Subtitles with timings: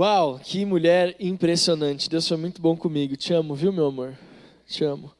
[0.00, 2.08] Uau, que mulher impressionante.
[2.08, 3.18] Deus foi muito bom comigo.
[3.18, 4.18] Te amo, viu, meu amor?
[4.66, 5.12] Te amo.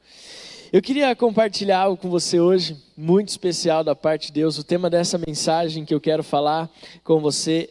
[0.73, 4.57] Eu queria compartilhar algo com você hoje, muito especial da parte de Deus.
[4.57, 6.67] O tema dessa mensagem que eu quero falar
[7.03, 7.69] com você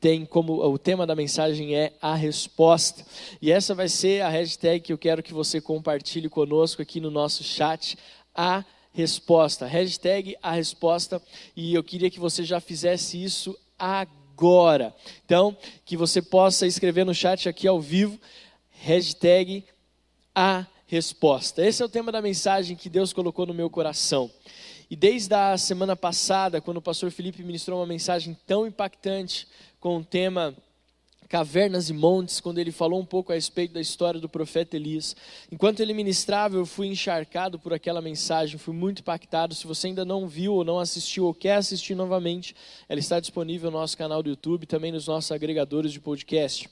[0.00, 3.06] tem como o tema da mensagem é a resposta.
[3.40, 7.08] E essa vai ser a hashtag que eu quero que você compartilhe conosco aqui no
[7.08, 7.96] nosso chat.
[8.34, 9.64] A resposta.
[9.64, 11.22] Hashtag a resposta.
[11.56, 14.17] E eu queria que você já fizesse isso agora.
[15.24, 18.18] Então, que você possa escrever no chat aqui ao vivo.
[18.70, 19.64] Hashtag
[20.34, 21.66] a resposta.
[21.66, 24.30] Esse é o tema da mensagem que Deus colocou no meu coração.
[24.90, 29.46] E desde a semana passada, quando o pastor Felipe ministrou uma mensagem tão impactante
[29.80, 30.56] com o tema
[31.28, 35.14] Cavernas e Montes, quando ele falou um pouco a respeito da história do profeta Elias.
[35.52, 39.54] Enquanto ele ministrava, eu fui encharcado por aquela mensagem, fui muito impactado.
[39.54, 42.56] Se você ainda não viu ou não assistiu ou quer assistir novamente,
[42.88, 46.70] ela está disponível no nosso canal do YouTube, também nos nossos agregadores de podcast.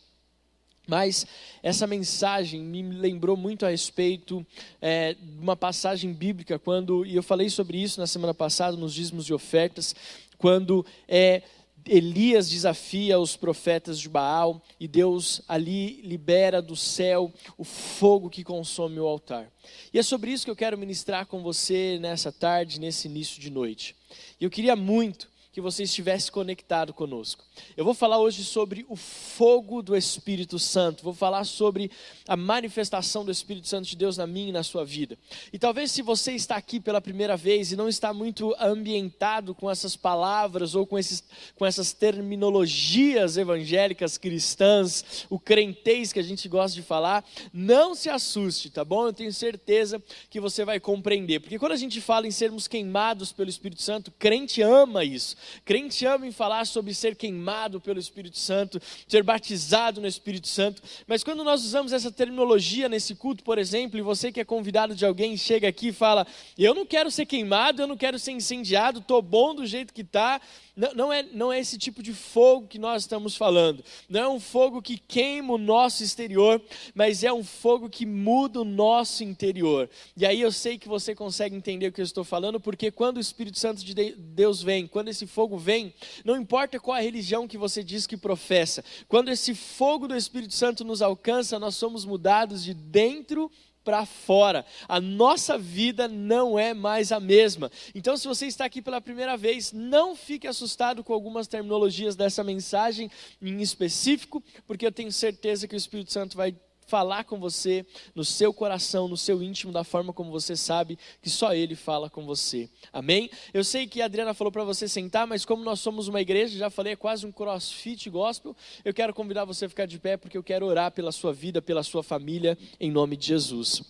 [0.86, 1.26] Mas
[1.62, 4.46] essa mensagem me lembrou muito a respeito
[4.80, 8.94] é, de uma passagem bíblica, quando, e eu falei sobre isso na semana passada, nos
[8.94, 9.94] dízimos e ofertas,
[10.38, 11.42] quando é,
[11.88, 18.42] Elias desafia os profetas de Baal e Deus ali libera do céu o fogo que
[18.42, 19.50] consome o altar.
[19.92, 23.50] E é sobre isso que eu quero ministrar com você nessa tarde, nesse início de
[23.50, 23.94] noite.
[24.40, 27.42] E eu queria muito que você estivesse conectado conosco.
[27.78, 31.90] Eu vou falar hoje sobre o fogo do Espírito Santo, vou falar sobre
[32.28, 35.16] a manifestação do Espírito Santo de Deus na minha e na sua vida.
[35.50, 39.70] E talvez se você está aqui pela primeira vez e não está muito ambientado com
[39.70, 46.50] essas palavras ou com, esses, com essas terminologias evangélicas cristãs, o crentez que a gente
[46.50, 49.06] gosta de falar, não se assuste, tá bom?
[49.06, 53.32] Eu tenho certeza que você vai compreender, porque quando a gente fala em sermos queimados
[53.32, 55.34] pelo Espírito Santo, crente ama isso.
[55.64, 60.82] Crente ama em falar sobre ser queimado pelo Espírito Santo, ser batizado no Espírito Santo,
[61.06, 64.94] mas quando nós usamos essa terminologia nesse culto, por exemplo, e você que é convidado
[64.94, 66.26] de alguém chega aqui e fala:
[66.58, 70.02] Eu não quero ser queimado, eu não quero ser incendiado, estou bom do jeito que
[70.02, 70.40] está,
[70.76, 73.82] não, não, é, não é esse tipo de fogo que nós estamos falando.
[74.10, 76.60] Não é um fogo que queima o nosso exterior,
[76.94, 79.88] mas é um fogo que muda o nosso interior.
[80.14, 83.16] E aí eu sei que você consegue entender o que eu estou falando, porque quando
[83.16, 85.94] o Espírito Santo de Deus vem, quando esse fogo vem,
[86.24, 90.52] não importa qual a religião que você diz que professa, quando esse fogo do Espírito
[90.52, 93.65] Santo nos alcança, nós somos mudados de dentro para
[94.04, 94.66] fora.
[94.88, 97.70] A nossa vida não é mais a mesma.
[97.94, 102.42] Então, se você está aqui pela primeira vez, não fique assustado com algumas terminologias dessa
[102.42, 103.10] mensagem
[103.40, 106.54] em específico, porque eu tenho certeza que o Espírito Santo vai
[106.86, 111.28] falar com você no seu coração, no seu íntimo, da forma como você sabe que
[111.28, 112.70] só Ele fala com você.
[112.92, 113.28] Amém?
[113.52, 116.56] Eu sei que a Adriana falou para você sentar, mas como nós somos uma igreja,
[116.56, 120.16] já falei, é quase um crossfit gospel, eu quero convidar você a ficar de pé
[120.16, 123.82] porque eu quero orar pela sua vida, pela sua família, em nome de Jesus.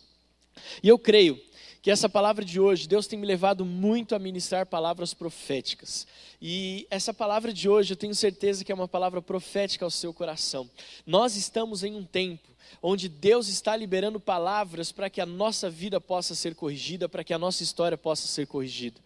[0.83, 1.39] E eu creio
[1.87, 6.05] que essa palavra de hoje, Deus tem me levado muito a ministrar palavras proféticas.
[6.43, 10.13] E essa palavra de hoje, eu tenho certeza que é uma palavra profética ao seu
[10.13, 10.69] coração.
[11.07, 12.49] Nós estamos em um tempo
[12.83, 17.33] onde Deus está liberando palavras para que a nossa vida possa ser corrigida, para que
[17.33, 19.01] a nossa história possa ser corrigida.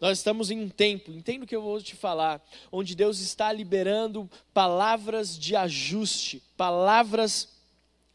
[0.00, 3.52] Nós estamos em um tempo, entendo o que eu vou te falar, onde Deus está
[3.52, 7.46] liberando palavras de ajuste, palavras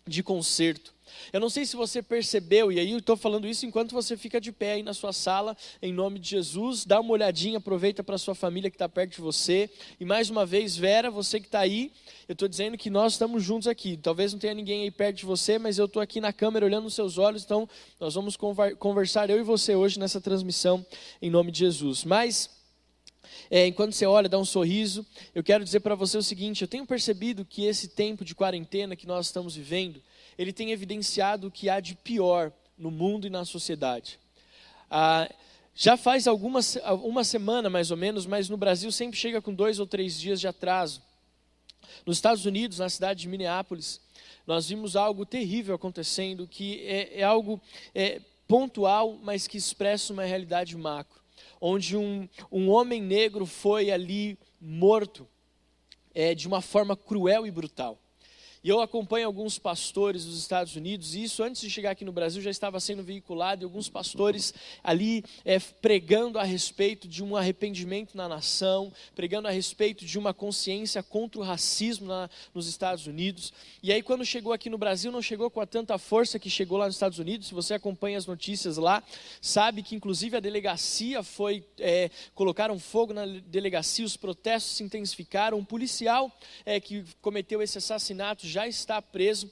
[0.08, 0.98] de conserto.
[1.32, 4.40] Eu não sei se você percebeu, e aí eu estou falando isso enquanto você fica
[4.40, 8.18] de pé aí na sua sala, em nome de Jesus, dá uma olhadinha, aproveita para
[8.18, 9.70] sua família que está perto de você.
[10.00, 11.92] E mais uma vez, Vera, você que está aí,
[12.28, 13.98] eu estou dizendo que nós estamos juntos aqui.
[13.98, 16.86] Talvez não tenha ninguém aí perto de você, mas eu estou aqui na câmera olhando
[16.86, 17.68] nos seus olhos, então
[18.00, 18.38] nós vamos
[18.80, 20.86] conversar, eu e você, hoje nessa transmissão,
[21.22, 22.04] em nome de Jesus.
[22.04, 22.57] Mas.
[23.50, 25.06] É, enquanto você olha, dá um sorriso.
[25.34, 28.96] Eu quero dizer para você o seguinte: eu tenho percebido que esse tempo de quarentena
[28.96, 30.02] que nós estamos vivendo,
[30.38, 34.20] ele tem evidenciado o que há de pior no mundo e na sociedade.
[34.90, 35.30] Ah,
[35.76, 39.80] já faz algumas, uma semana mais ou menos, mas no Brasil sempre chega com dois
[39.80, 41.02] ou três dias de atraso.
[42.06, 44.02] Nos Estados Unidos, na cidade de Minneapolis,
[44.46, 47.62] nós vimos algo terrível acontecendo, que é, é algo
[47.94, 51.22] é, pontual, mas que expressa uma realidade macro.
[51.60, 55.28] Onde um, um homem negro foi ali morto
[56.14, 58.00] é, de uma forma cruel e brutal.
[58.68, 62.12] E eu acompanho alguns pastores dos Estados Unidos, e isso antes de chegar aqui no
[62.12, 64.54] Brasil já estava sendo veiculado, e alguns pastores
[64.84, 70.34] ali é, pregando a respeito de um arrependimento na nação, pregando a respeito de uma
[70.34, 73.54] consciência contra o racismo na, nos Estados Unidos.
[73.82, 76.78] E aí, quando chegou aqui no Brasil, não chegou com a tanta força que chegou
[76.78, 77.48] lá nos Estados Unidos.
[77.48, 79.02] Se você acompanha as notícias lá,
[79.42, 81.64] sabe que inclusive a delegacia foi.
[81.80, 85.58] É, colocaram fogo na delegacia, os protestos se intensificaram.
[85.58, 86.30] Um policial
[86.66, 89.52] é, que cometeu esse assassinato já está preso,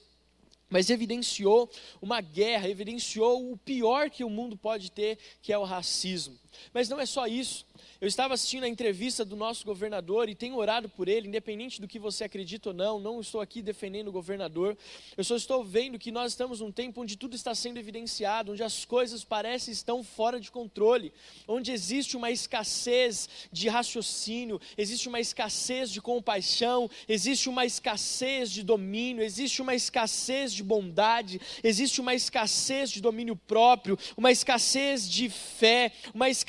[0.69, 1.69] mas evidenciou
[2.01, 6.39] uma guerra, evidenciou o pior que o mundo pode ter, que é o racismo.
[6.73, 7.65] Mas não é só isso.
[7.99, 11.87] Eu estava assistindo a entrevista do nosso governador e tenho orado por ele, independente do
[11.87, 14.77] que você acredita ou não, não estou aqui defendendo o governador,
[15.15, 18.63] eu só estou vendo que nós estamos num tempo onde tudo está sendo evidenciado, onde
[18.63, 21.13] as coisas parecem estão fora de controle,
[21.47, 28.63] onde existe uma escassez de raciocínio, existe uma escassez de compaixão, existe uma escassez de
[28.63, 35.29] domínio, existe uma escassez de bondade, existe uma escassez de domínio próprio, uma escassez de
[35.29, 36.44] fé, uma escassez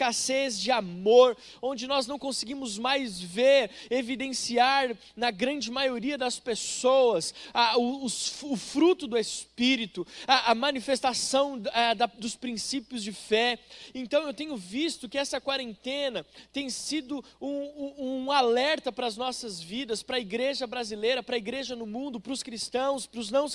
[0.58, 7.78] de amor, onde nós não conseguimos mais ver, evidenciar na grande maioria das pessoas a,
[7.78, 13.58] o, o, fruto do Espírito, a, a manifestação a, da, dos princípios de fé.
[13.94, 19.16] Então eu tenho visto que essa quarentena tem sido um, um, um alerta para as
[19.16, 23.20] nossas vidas, para a igreja brasileira, para a igreja no mundo, para os cristãos, para
[23.20, 23.46] os não,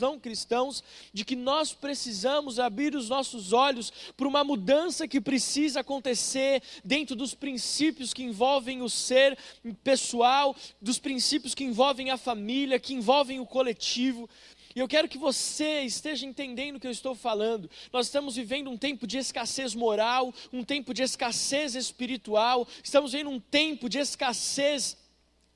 [0.00, 0.82] não cristãos,
[1.12, 7.14] de que nós precisamos abrir os nossos olhos para uma mudança que precisa acontecer dentro
[7.14, 9.36] dos princípios que envolvem o ser
[9.82, 14.28] pessoal, dos princípios que envolvem a família, que envolvem o coletivo.
[14.74, 17.70] E eu quero que você esteja entendendo o que eu estou falando.
[17.92, 23.30] Nós estamos vivendo um tempo de escassez moral, um tempo de escassez espiritual, estamos vivendo
[23.30, 24.96] um tempo de escassez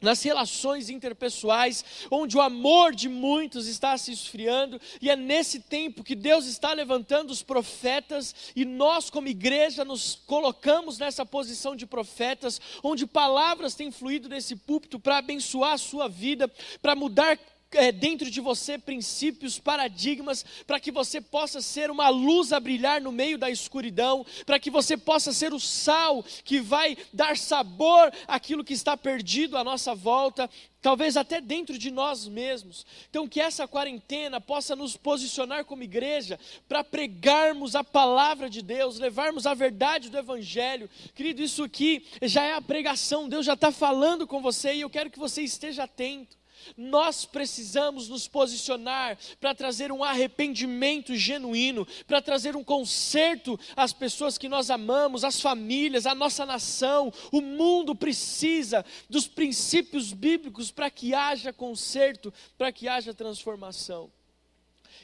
[0.01, 6.05] nas relações interpessoais, onde o amor de muitos está se esfriando, e é nesse tempo
[6.05, 11.87] que Deus está levantando os profetas, e nós, como igreja, nos colocamos nessa posição de
[11.87, 16.51] profetas, onde palavras têm fluído nesse púlpito para abençoar a sua vida,
[16.81, 17.39] para mudar
[17.73, 23.01] é, dentro de você princípios, paradigmas, para que você possa ser uma luz a brilhar
[23.01, 28.13] no meio da escuridão, para que você possa ser o sal que vai dar sabor
[28.27, 30.49] àquilo que está perdido à nossa volta,
[30.81, 32.87] talvez até dentro de nós mesmos.
[33.11, 38.99] Então, que essa quarentena possa nos posicionar como igreja para pregarmos a palavra de Deus,
[38.99, 40.89] levarmos a verdade do Evangelho.
[41.15, 44.89] Querido, isso aqui já é a pregação, Deus já está falando com você e eu
[44.89, 46.38] quero que você esteja atento.
[46.77, 54.39] Nós precisamos nos posicionar para trazer um arrependimento genuíno, para trazer um conserto às pessoas
[54.39, 57.13] que nós amamos, às famílias, à nossa nação.
[57.33, 64.11] O mundo precisa dos princípios bíblicos para que haja conserto, para que haja transformação.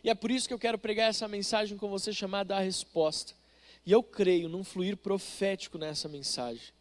[0.03, 3.35] E é por isso que eu quero pregar essa mensagem com você chamada A Resposta.
[3.87, 6.73] E eu creio num fluir profético nessa mensagem.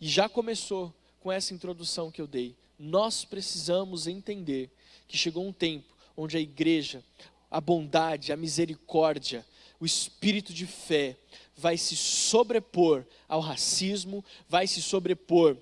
[0.00, 4.70] E já começou com essa introdução que eu dei nós precisamos entender
[5.06, 7.02] que chegou um tempo onde a igreja,
[7.50, 9.44] a bondade, a misericórdia,
[9.80, 11.16] o espírito de fé
[11.56, 15.56] vai se sobrepor ao racismo, vai se sobrepor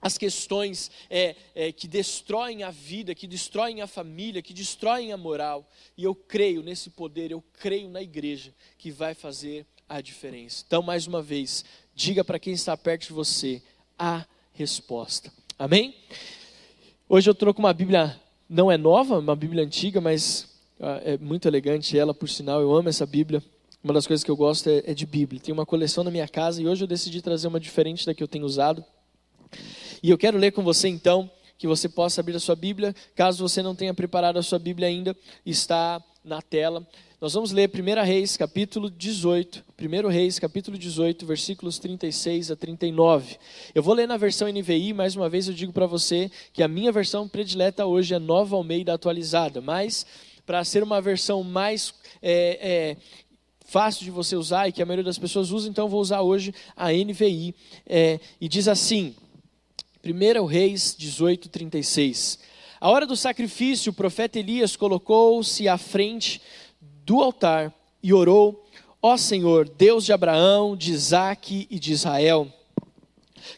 [0.00, 5.16] às questões é, é, que destroem a vida, que destroem a família, que destroem a
[5.16, 5.68] moral.
[5.96, 10.64] E eu creio nesse poder, eu creio na igreja que vai fazer a diferença.
[10.66, 11.64] Então, mais uma vez,
[11.94, 13.62] diga para quem está perto de você
[13.98, 15.32] a resposta.
[15.58, 15.94] Amém?
[17.10, 20.46] Hoje eu troco uma Bíblia, não é nova, uma Bíblia antiga, mas
[20.78, 23.42] uh, é muito elegante ela, por sinal, eu amo essa Bíblia.
[23.82, 25.40] Uma das coisas que eu gosto é, é de Bíblia.
[25.40, 28.22] Tem uma coleção na minha casa e hoje eu decidi trazer uma diferente da que
[28.22, 28.84] eu tenho usado.
[30.02, 32.94] E eu quero ler com você então, que você possa abrir a sua Bíblia.
[33.16, 35.16] Caso você não tenha preparado a sua Bíblia ainda,
[35.46, 36.86] está na tela.
[37.20, 39.64] Nós vamos ler 1 Reis, capítulo 18.
[39.80, 43.36] 1 Reis, capítulo 18, versículos 36 a 39.
[43.74, 46.68] Eu vou ler na versão NVI, mais uma vez eu digo para você que a
[46.68, 50.06] minha versão predileta hoje é Nova Almeida atualizada, mas
[50.46, 52.96] para ser uma versão mais é, é,
[53.66, 56.54] fácil de você usar e que a maioria das pessoas usa, então vou usar hoje
[56.76, 57.54] a NVI.
[57.84, 59.14] É, e diz assim,
[60.04, 62.38] 1 Reis 18, 36.
[62.80, 66.40] A hora do sacrifício, o profeta Elias colocou-se à frente
[66.80, 68.64] do altar e orou:
[69.02, 72.52] Ó Senhor, Deus de Abraão, de Isaque e de Israel,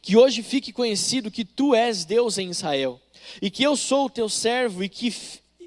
[0.00, 2.98] que hoje fique conhecido que tu és Deus em Israel,
[3.42, 5.14] e que eu sou o teu servo e que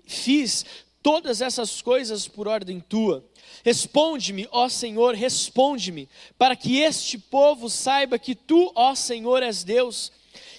[0.07, 0.65] fiz
[1.03, 3.23] todas essas coisas por ordem tua.
[3.63, 10.11] Responde-me, ó Senhor, responde-me, para que este povo saiba que tu, ó Senhor, és Deus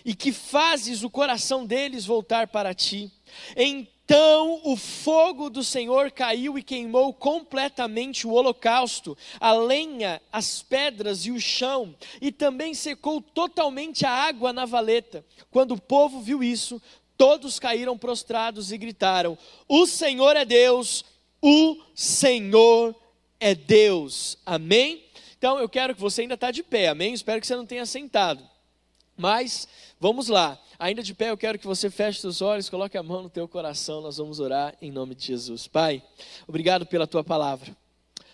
[0.04, 3.11] e que fazes o coração deles voltar para ti.
[3.56, 11.25] Então o fogo do Senhor caiu e queimou completamente o holocausto, a lenha, as pedras
[11.25, 15.25] e o chão, e também secou totalmente a água na valeta.
[15.50, 16.80] Quando o povo viu isso,
[17.16, 21.02] todos caíram prostrados e gritaram: O Senhor é Deus,
[21.40, 22.94] o Senhor
[23.40, 24.37] é Deus.
[24.44, 25.02] Amém?
[25.38, 27.14] Então eu quero que você ainda está de pé, amém?
[27.14, 28.42] Espero que você não tenha sentado.
[29.16, 29.68] Mas
[30.04, 30.61] vamos lá.
[30.78, 33.49] Ainda de pé, eu quero que você feche seus olhos, coloque a mão no teu
[33.49, 34.02] coração.
[34.02, 35.66] Nós vamos orar em nome de Jesus.
[35.66, 36.02] Pai,
[36.46, 37.75] obrigado pela tua palavra.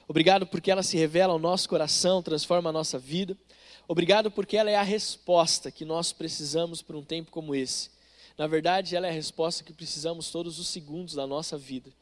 [0.08, 3.38] Obrigado porque ela se revela ao nosso coração, transforma a nossa vida.
[3.86, 7.90] Obrigado porque ela é a resposta que nós precisamos para um tempo como esse.
[8.36, 11.92] Na verdade, ela é a resposta que precisamos todos os segundos da nossa vida.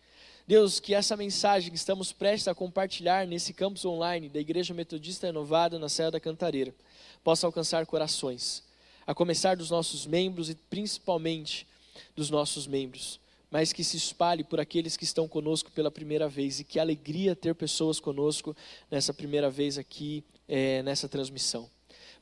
[0.47, 5.27] Deus, que essa mensagem que estamos prestes a compartilhar nesse campus online da Igreja Metodista
[5.27, 6.75] Renovada na Serra da Cantareira
[7.23, 8.67] possa alcançar corações,
[9.09, 11.67] a começar dos nossos membros e principalmente
[12.15, 13.19] dos nossos membros,
[13.51, 17.35] mas que se espalhe por aqueles que estão conosco pela primeira vez e que alegria
[17.35, 18.55] ter pessoas conosco
[18.91, 21.71] nessa primeira vez aqui, é, nessa transmissão.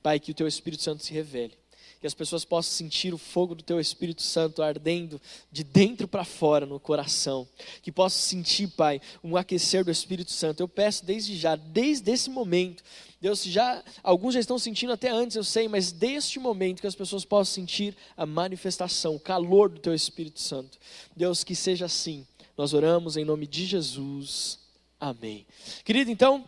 [0.00, 1.58] Pai, que o Teu Espírito Santo se revele
[2.00, 6.24] que as pessoas possam sentir o fogo do Teu Espírito Santo ardendo de dentro para
[6.24, 7.46] fora no coração,
[7.82, 10.60] que possam sentir, Pai, um aquecer do Espírito Santo.
[10.60, 12.82] Eu peço desde já, desde esse momento,
[13.20, 16.94] Deus, já alguns já estão sentindo até antes, eu sei, mas deste momento que as
[16.94, 20.78] pessoas possam sentir a manifestação, o calor do Teu Espírito Santo.
[21.16, 22.26] Deus, que seja assim.
[22.56, 24.58] Nós oramos em nome de Jesus.
[25.00, 25.46] Amém.
[25.84, 26.44] Querido, então,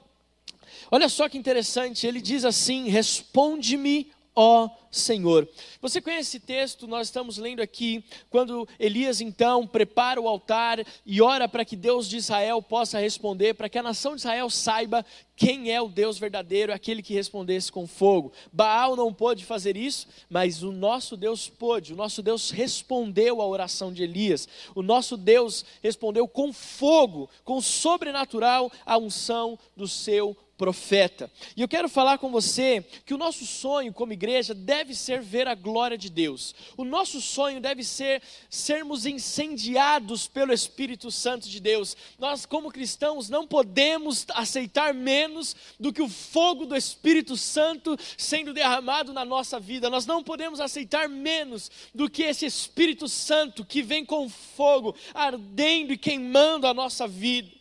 [0.90, 5.48] olha só que interessante, ele diz assim: Responde-me, ó Senhor.
[5.82, 6.86] Você conhece esse texto?
[6.86, 12.08] Nós estamos lendo aqui quando Elias então prepara o altar e ora para que Deus
[12.08, 15.04] de Israel possa responder, para que a nação de Israel saiba
[15.34, 18.32] quem é o Deus verdadeiro, aquele que respondesse com fogo.
[18.52, 21.92] Baal não pôde fazer isso, mas o nosso Deus pôde.
[21.92, 24.48] O nosso Deus respondeu à oração de Elias.
[24.72, 31.30] O nosso Deus respondeu com fogo, com sobrenatural a unção do seu profeta.
[31.56, 35.46] E eu quero falar com você que o nosso sonho como igreja deve ser ver
[35.46, 36.54] a glória de Deus.
[36.76, 41.96] O nosso sonho deve ser sermos incendiados pelo Espírito Santo de Deus.
[42.18, 48.52] Nós, como cristãos, não podemos aceitar menos do que o fogo do Espírito Santo sendo
[48.52, 49.88] derramado na nossa vida.
[49.88, 55.92] Nós não podemos aceitar menos do que esse Espírito Santo que vem com fogo ardendo
[55.92, 57.57] e queimando a nossa vida.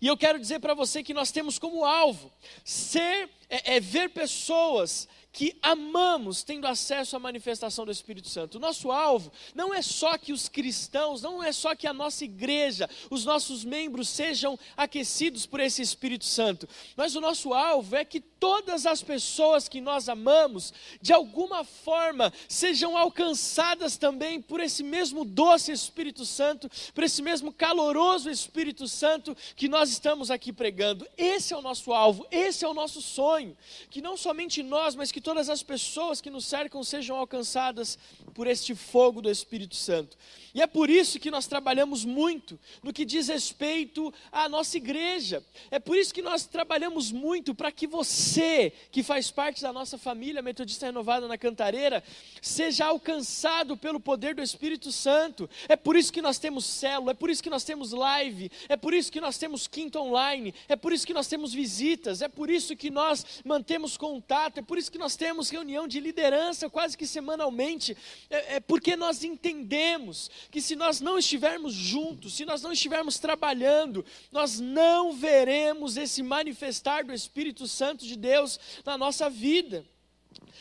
[0.00, 2.30] E eu quero dizer para você que nós temos como alvo
[2.64, 8.56] ser, é, é ver pessoas que amamos tendo acesso à manifestação do Espírito Santo.
[8.56, 12.24] O nosso alvo não é só que os cristãos, não é só que a nossa
[12.24, 18.04] igreja, os nossos membros sejam aquecidos por esse Espírito Santo, mas o nosso alvo é
[18.04, 24.82] que todas as pessoas que nós amamos, de alguma forma, sejam alcançadas também por esse
[24.82, 31.06] mesmo doce Espírito Santo, por esse mesmo caloroso Espírito Santo que nós estamos aqui pregando.
[31.16, 33.56] Esse é o nosso alvo, esse é o nosso sonho,
[33.90, 37.98] que não somente nós, mas que todas as pessoas que nos cercam sejam alcançadas
[38.32, 40.16] por este fogo do Espírito Santo.
[40.54, 45.44] E é por isso que nós trabalhamos muito no que diz respeito à nossa igreja.
[45.70, 49.98] É por isso que nós trabalhamos muito para que você, que faz parte da nossa
[49.98, 52.02] família Metodista Renovada na Cantareira,
[52.40, 55.48] seja alcançado pelo poder do Espírito Santo.
[55.68, 58.76] É por isso que nós temos célula, é por isso que nós temos live, é
[58.76, 62.28] por isso que nós temos quinto online, é por isso que nós temos visitas, é
[62.28, 66.68] por isso que nós mantemos contato, é por isso que nós temos reunião de liderança
[66.70, 67.96] quase que semanalmente,
[68.30, 73.18] é, é porque nós entendemos que se nós não estivermos juntos, se nós não estivermos
[73.18, 79.84] trabalhando, nós não veremos esse manifestar do Espírito Santo de Deus na nossa vida.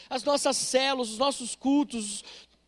[0.10, 2.24] As nossas células, os nossos cultos,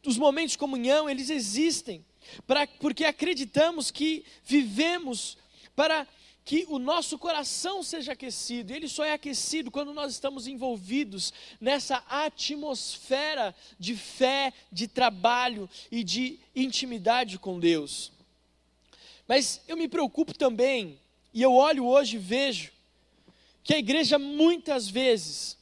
[0.05, 2.05] os momentos de comunhão, eles existem,
[2.45, 5.37] pra, porque acreditamos que vivemos
[5.75, 6.07] para
[6.49, 8.73] que o nosso coração seja aquecido.
[8.73, 16.03] Ele só é aquecido quando nós estamos envolvidos nessa atmosfera de fé, de trabalho e
[16.03, 18.11] de intimidade com Deus.
[19.27, 20.99] Mas eu me preocupo também,
[21.35, 22.71] e eu olho hoje e vejo,
[23.63, 25.55] que a igreja muitas vezes,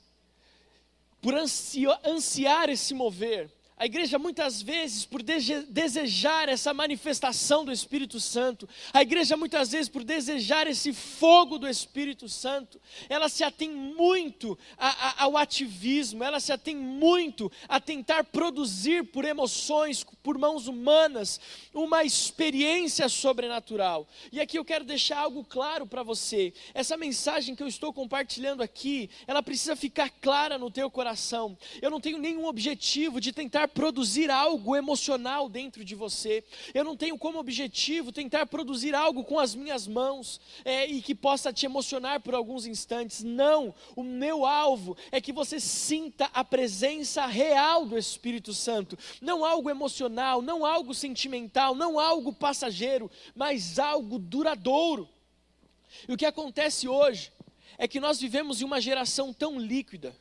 [1.22, 8.68] por ansiar esse mover, A igreja, muitas vezes, por desejar essa manifestação do Espírito Santo,
[8.92, 14.58] a igreja, muitas vezes, por desejar esse fogo do Espírito Santo, ela se atém muito
[14.76, 20.68] a, a, ao ativismo, ela se atém muito a tentar produzir por emoções, por mãos
[20.68, 21.40] humanas,
[21.72, 24.08] uma experiência sobrenatural.
[24.32, 28.64] E aqui eu quero deixar algo claro para você: essa mensagem que eu estou compartilhando
[28.64, 31.56] aqui, ela precisa ficar clara no teu coração.
[31.80, 36.44] Eu não tenho nenhum objetivo de tentar produzir algo emocional dentro de você.
[36.74, 41.14] Eu não tenho como objetivo tentar produzir algo com as minhas mãos é, e que
[41.14, 43.24] possa te emocionar por alguns instantes.
[43.24, 48.98] Não, o meu alvo é que você sinta a presença real do Espírito Santo.
[49.22, 55.10] Não algo emocional, não algo sentimental, não algo passageiro, mas algo duradouro.
[56.08, 57.32] E o que acontece hoje
[57.78, 60.16] é que nós vivemos em uma geração tão líquida,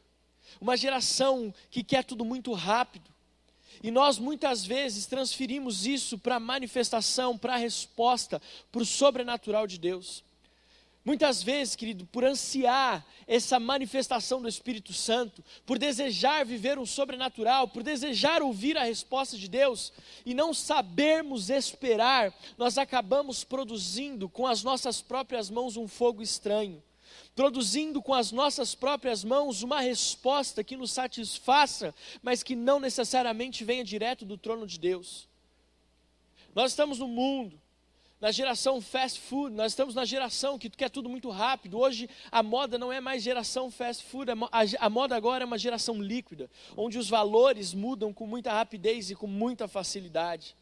[0.60, 3.10] uma geração que quer tudo muito rápido,
[3.82, 8.40] e nós muitas vezes transferimos isso para a manifestação, para a resposta,
[8.72, 10.24] para o sobrenatural de Deus.
[11.04, 17.68] Muitas vezes, querido, por ansiar essa manifestação do Espírito Santo, por desejar viver um sobrenatural,
[17.68, 19.92] por desejar ouvir a resposta de Deus
[20.24, 26.82] e não sabermos esperar, nós acabamos produzindo com as nossas próprias mãos um fogo estranho
[27.36, 33.62] produzindo com as nossas próprias mãos uma resposta que nos satisfaça, mas que não necessariamente
[33.62, 35.28] venha direto do trono de Deus.
[36.54, 37.60] Nós estamos no mundo,
[38.18, 41.78] na geração fast food, nós estamos na geração que quer tudo muito rápido.
[41.78, 44.30] Hoje a moda não é mais geração fast food,
[44.80, 49.14] a, moda agora é uma geração líquida, onde os valores mudam com muita rapidez e
[49.14, 50.56] com muita facilidade.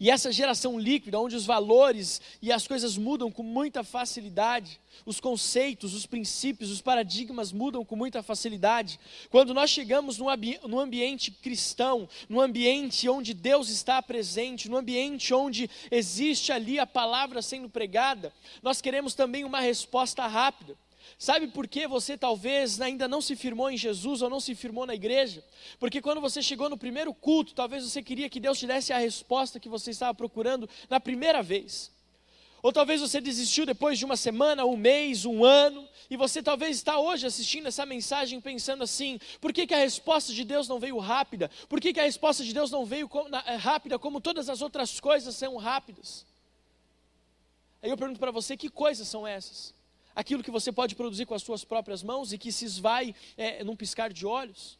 [0.00, 5.20] E essa geração líquida, onde os valores e as coisas mudam com muita facilidade, os
[5.20, 8.98] conceitos, os princípios, os paradigmas mudam com muita facilidade.
[9.30, 15.32] Quando nós chegamos ambi no ambiente cristão, no ambiente onde Deus está presente, no ambiente
[15.32, 18.32] onde existe ali a palavra sendo pregada,
[18.62, 20.76] nós queremos também uma resposta rápida.
[21.16, 24.86] Sabe por que você talvez ainda não se firmou em Jesus ou não se firmou
[24.86, 25.44] na igreja?
[25.78, 28.98] Porque quando você chegou no primeiro culto, talvez você queria que Deus te desse a
[28.98, 31.90] resposta que você estava procurando na primeira vez.
[32.62, 36.76] Ou talvez você desistiu depois de uma semana, um mês, um ano, e você talvez
[36.76, 40.80] está hoje assistindo essa mensagem pensando assim: por que, que a resposta de Deus não
[40.80, 41.50] veio rápida?
[41.68, 43.08] Por que, que a resposta de Deus não veio
[43.46, 46.26] eh, rápida como todas as outras coisas são rápidas?
[47.80, 49.72] Aí eu pergunto para você: que coisas são essas?
[50.18, 53.62] Aquilo que você pode produzir com as suas próprias mãos e que se esvai é,
[53.62, 54.76] num piscar de olhos.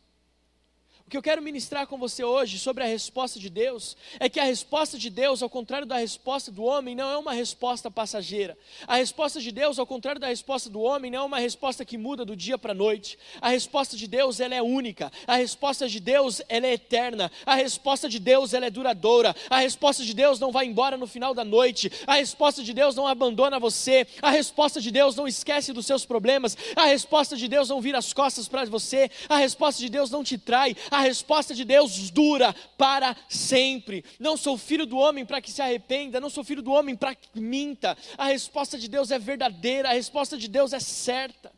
[1.08, 4.38] O que eu quero ministrar com você hoje sobre a resposta de Deus é que
[4.38, 8.58] a resposta de Deus, ao contrário da resposta do homem, não é uma resposta passageira.
[8.86, 11.96] A resposta de Deus, ao contrário da resposta do homem, não é uma resposta que
[11.96, 13.18] muda do dia para a noite.
[13.40, 15.10] A resposta de Deus, ela é única.
[15.26, 17.32] A resposta de Deus, ela é eterna.
[17.46, 19.34] A resposta de Deus, ela é duradoura.
[19.48, 21.90] A resposta de Deus não vai embora no final da noite.
[22.06, 24.06] A resposta de Deus não abandona você.
[24.20, 26.54] A resposta de Deus não esquece dos seus problemas.
[26.76, 29.10] A resposta de Deus não vira as costas para você.
[29.26, 30.76] A resposta de Deus não te trai.
[30.97, 34.04] A a resposta de Deus dura para sempre.
[34.18, 37.14] Não sou filho do homem para que se arrependa, não sou filho do homem para
[37.14, 37.96] que minta.
[38.16, 41.52] A resposta de Deus é verdadeira, a resposta de Deus é certa.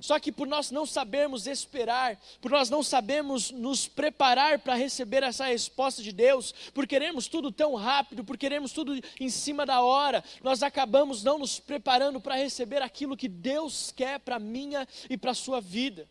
[0.00, 5.22] Só que por nós não sabermos esperar, por nós não sabemos nos preparar para receber
[5.22, 9.82] essa resposta de Deus, por queremos tudo tão rápido, por queremos tudo em cima da
[9.82, 15.18] hora, nós acabamos não nos preparando para receber aquilo que Deus quer para minha e
[15.18, 16.08] para sua vida.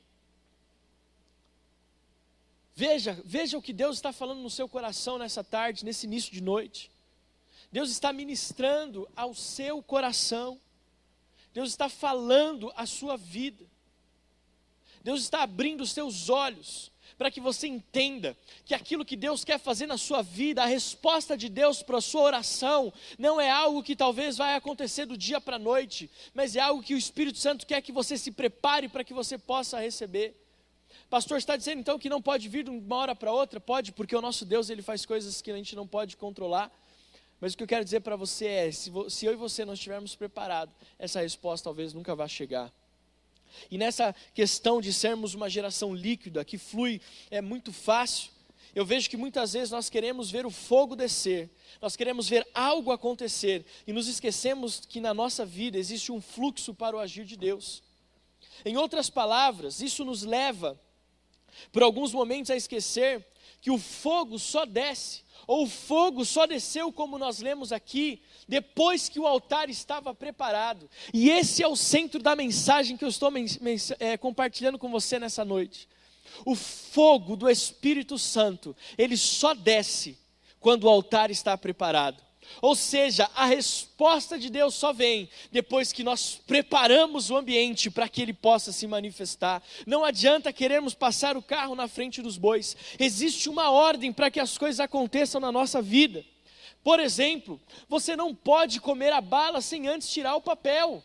[2.76, 6.42] Veja, veja o que Deus está falando no seu coração nessa tarde, nesse início de
[6.42, 6.90] noite.
[7.72, 10.60] Deus está ministrando ao seu coração.
[11.54, 13.66] Deus está falando a sua vida.
[15.04, 19.60] Deus está abrindo os seus olhos para que você entenda que aquilo que Deus quer
[19.60, 23.84] fazer na sua vida, a resposta de Deus para a sua oração, não é algo
[23.84, 27.38] que talvez vai acontecer do dia para a noite, mas é algo que o Espírito
[27.38, 30.36] Santo quer que você se prepare para que você possa receber.
[31.12, 33.60] Pastor, está dizendo então que não pode vir de uma hora para outra?
[33.60, 36.72] Pode, porque o nosso Deus ele faz coisas que a gente não pode controlar.
[37.42, 39.74] Mas o que eu quero dizer para você é: se, se eu e você não
[39.74, 42.72] estivermos preparados, essa resposta talvez nunca vá chegar.
[43.70, 48.32] E nessa questão de sermos uma geração líquida, que flui é muito fácil,
[48.74, 51.50] eu vejo que muitas vezes nós queremos ver o fogo descer,
[51.82, 56.74] nós queremos ver algo acontecer e nos esquecemos que na nossa vida existe um fluxo
[56.74, 57.84] para o agir de Deus.
[58.64, 60.80] Em outras palavras, isso nos leva
[61.72, 63.26] por alguns momentos a esquecer
[63.62, 69.10] que o fogo só desce, ou o fogo só desceu, como nós lemos aqui, depois
[69.10, 70.90] que o altar estava preparado.
[71.14, 73.32] E esse é o centro da mensagem que eu estou
[74.00, 75.88] é, compartilhando com você nessa noite.
[76.46, 80.18] O fogo do Espírito Santo, ele só desce
[80.60, 82.24] quando o altar está preparado.
[82.62, 88.10] Ou seja, a resposta de Deus só vem depois que nós preparamos o ambiente para
[88.10, 89.64] que ele possa se manifestar.
[89.86, 92.76] Não adianta queremos passar o carro na frente dos bois.
[93.00, 96.26] Existe uma ordem para que as coisas aconteçam na nossa vida.
[96.84, 101.04] Por exemplo, você não pode comer a bala sem antes tirar o papel.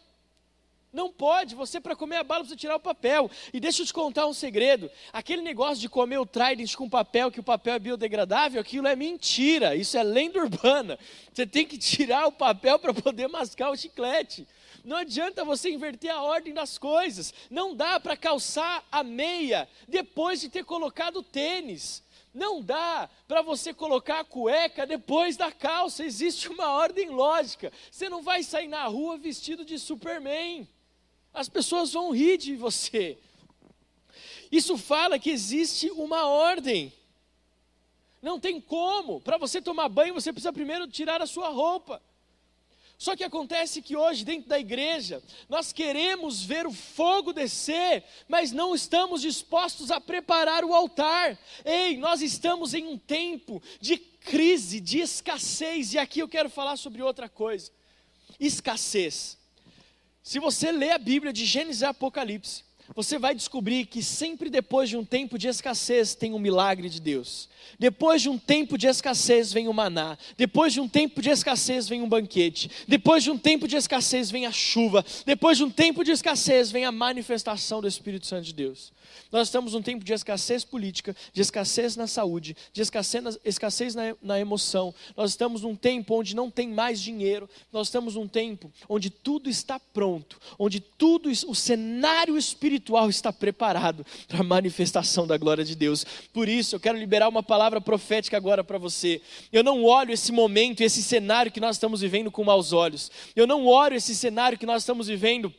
[0.92, 3.30] Não pode, você para comer a bala precisa tirar o papel.
[3.52, 7.30] E deixa eu te contar um segredo: aquele negócio de comer o Trident com papel,
[7.30, 10.98] que o papel é biodegradável, aquilo é mentira, isso é lenda urbana.
[11.32, 14.48] Você tem que tirar o papel para poder mascar o chiclete.
[14.84, 17.34] Não adianta você inverter a ordem das coisas.
[17.50, 22.04] Não dá para calçar a meia depois de ter colocado o tênis.
[22.32, 26.04] Não dá para você colocar a cueca depois da calça.
[26.04, 27.72] Existe uma ordem lógica.
[27.90, 30.68] Você não vai sair na rua vestido de Superman
[31.36, 33.18] as pessoas vão rir de você.
[34.50, 36.90] Isso fala que existe uma ordem.
[38.22, 39.20] Não tem como.
[39.20, 42.02] Para você tomar banho, você precisa primeiro tirar a sua roupa.
[42.96, 48.50] Só que acontece que hoje, dentro da igreja, nós queremos ver o fogo descer, mas
[48.50, 51.38] não estamos dispostos a preparar o altar.
[51.62, 56.78] Ei, nós estamos em um tempo de crise, de escassez, e aqui eu quero falar
[56.78, 57.70] sobre outra coisa:
[58.40, 59.36] escassez.
[60.26, 62.64] Se você lê a Bíblia de Gênesis e Apocalipse,
[62.96, 67.00] você vai descobrir que sempre depois de um tempo de escassez tem um milagre de
[67.00, 67.48] Deus.
[67.78, 70.18] Depois de um tempo de escassez vem o maná.
[70.36, 72.68] Depois de um tempo de escassez vem um banquete.
[72.88, 75.06] Depois de um tempo de escassez vem a chuva.
[75.24, 78.92] Depois de um tempo de escassez vem a manifestação do Espírito Santo de Deus.
[79.30, 83.94] Nós estamos num tempo de escassez política, de escassez na saúde, de escassez na, escassez
[83.94, 84.94] na, na emoção.
[85.16, 87.48] Nós estamos num tempo onde não tem mais dinheiro.
[87.72, 94.04] Nós estamos num tempo onde tudo está pronto, onde tudo, o cenário espiritual está preparado
[94.28, 96.04] para a manifestação da glória de Deus.
[96.32, 99.20] Por isso, eu quero liberar uma palavra profética agora para você.
[99.52, 103.10] Eu não olho esse momento, esse cenário que nós estamos vivendo com maus olhos.
[103.34, 105.52] Eu não olho esse cenário que nós estamos vivendo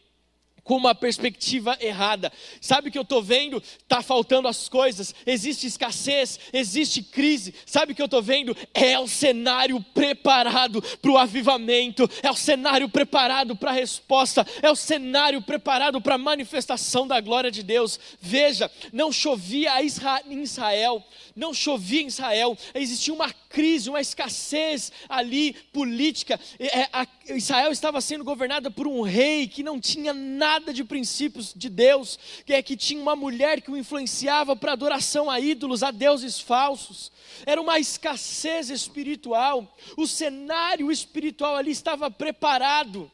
[0.68, 2.32] com uma perspectiva errada.
[2.60, 3.64] Sabe o que eu estou vendo?
[3.80, 7.56] Está faltando as coisas, existe escassez, existe crise.
[7.66, 8.56] Sabe o que eu estou vendo?
[8.74, 14.70] É o cenário preparado para o avivamento, é o cenário preparado para a resposta, é
[14.70, 17.98] o cenário preparado para a manifestação da glória de Deus.
[18.20, 21.02] Veja, não chovia em Israel,
[21.34, 26.38] não chovia em Israel, existia uma crise, uma escassez ali política.
[26.60, 31.70] É, Israel estava sendo governada por um rei que não tinha nada de princípios de
[31.70, 35.92] Deus, que é que tinha uma mulher que o influenciava para adoração a ídolos, a
[35.92, 37.12] deuses falsos.
[37.46, 39.78] Era uma escassez espiritual.
[39.96, 43.12] O cenário espiritual ali estava preparado.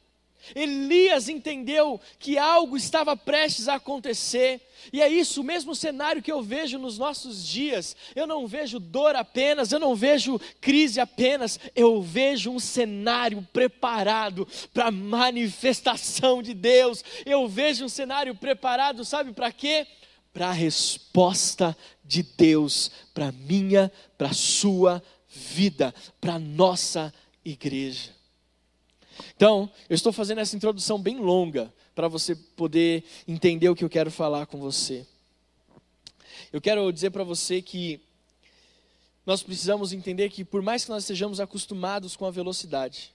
[0.56, 4.62] Elias entendeu que algo estava prestes a acontecer.
[4.92, 7.96] E é isso, o mesmo cenário que eu vejo nos nossos dias.
[8.16, 14.48] Eu não vejo dor apenas, eu não vejo crise apenas, eu vejo um cenário preparado
[14.74, 17.04] para a manifestação de Deus.
[17.26, 19.88] Eu vejo um cenário preparado, sabe para quê?
[20.34, 27.14] Para a resposta de Deus para minha, para sua vida, para nossa
[27.46, 28.12] igreja.
[29.36, 33.90] Então, eu estou fazendo essa introdução bem longa para você poder entender o que eu
[33.90, 35.06] quero falar com você.
[36.52, 38.00] Eu quero dizer para você que
[39.26, 43.14] nós precisamos entender que, por mais que nós estejamos acostumados com a velocidade,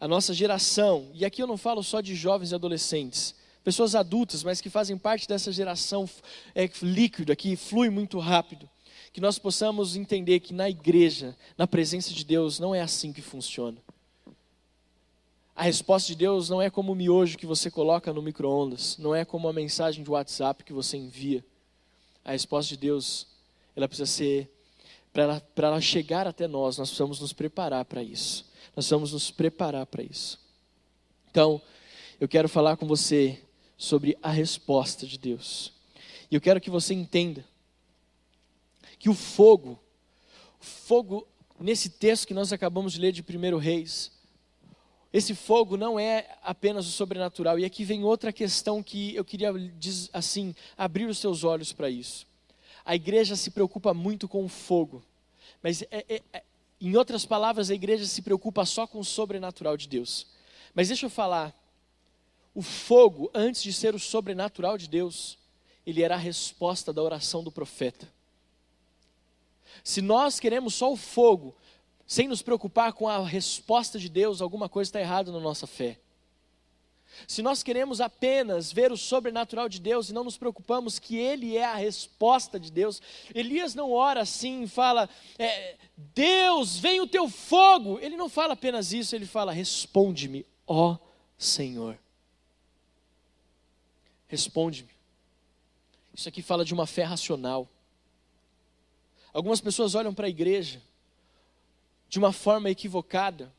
[0.00, 4.42] a nossa geração, e aqui eu não falo só de jovens e adolescentes, pessoas adultas,
[4.42, 6.08] mas que fazem parte dessa geração
[6.54, 8.68] é, líquida, que flui muito rápido,
[9.12, 13.22] que nós possamos entender que na igreja, na presença de Deus, não é assim que
[13.22, 13.76] funciona.
[15.62, 19.14] A resposta de Deus não é como o miojo que você coloca no micro-ondas, não
[19.14, 21.44] é como a mensagem de WhatsApp que você envia.
[22.24, 23.28] A resposta de Deus,
[23.76, 24.50] ela precisa ser,
[25.12, 28.44] para ela, ela chegar até nós, nós precisamos nos preparar para isso.
[28.74, 30.40] Nós precisamos nos preparar para isso.
[31.30, 31.62] Então,
[32.20, 33.40] eu quero falar com você
[33.78, 35.72] sobre a resposta de Deus.
[36.28, 37.44] E eu quero que você entenda
[38.98, 39.78] que o fogo,
[40.60, 41.24] o fogo
[41.60, 44.10] nesse texto que nós acabamos de ler de 1 Reis,
[45.12, 47.58] esse fogo não é apenas o sobrenatural.
[47.58, 49.52] E aqui vem outra questão que eu queria
[50.12, 52.26] assim abrir os seus olhos para isso.
[52.84, 55.04] A igreja se preocupa muito com o fogo,
[55.62, 56.42] mas é, é, é,
[56.80, 60.26] em outras palavras, a igreja se preocupa só com o sobrenatural de Deus.
[60.74, 61.54] Mas deixa eu falar,
[62.54, 65.38] o fogo, antes de ser o sobrenatural de Deus,
[65.86, 68.08] ele era a resposta da oração do profeta.
[69.84, 71.54] Se nós queremos só o fogo,
[72.12, 75.98] sem nos preocupar com a resposta de Deus, alguma coisa está errada na nossa fé.
[77.26, 81.56] se nós queremos apenas ver o sobrenatural de Deus e não nos preocupamos que Ele
[81.56, 83.00] é a resposta de Deus,
[83.34, 87.98] Elias não ora assim fala, é, Deus, vem o teu fogo.
[87.98, 90.98] Ele não fala apenas isso, ele fala, responde-me, ó
[91.38, 91.98] Senhor.
[94.28, 94.90] Responde-me.
[96.12, 97.66] Isso aqui fala de uma fé racional.
[99.32, 100.82] Algumas pessoas olham para a igreja
[102.12, 103.50] de uma forma equivocada,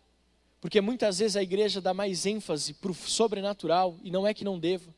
[0.62, 4.44] porque muitas vezes a igreja dá mais ênfase para o sobrenatural, e não é que
[4.44, 4.94] não deva,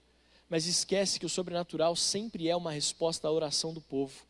[0.50, 4.26] mas esquece que o sobrenatural sempre é uma resposta à oração do povo,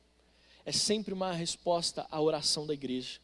[0.63, 3.19] é sempre uma resposta à oração da igreja.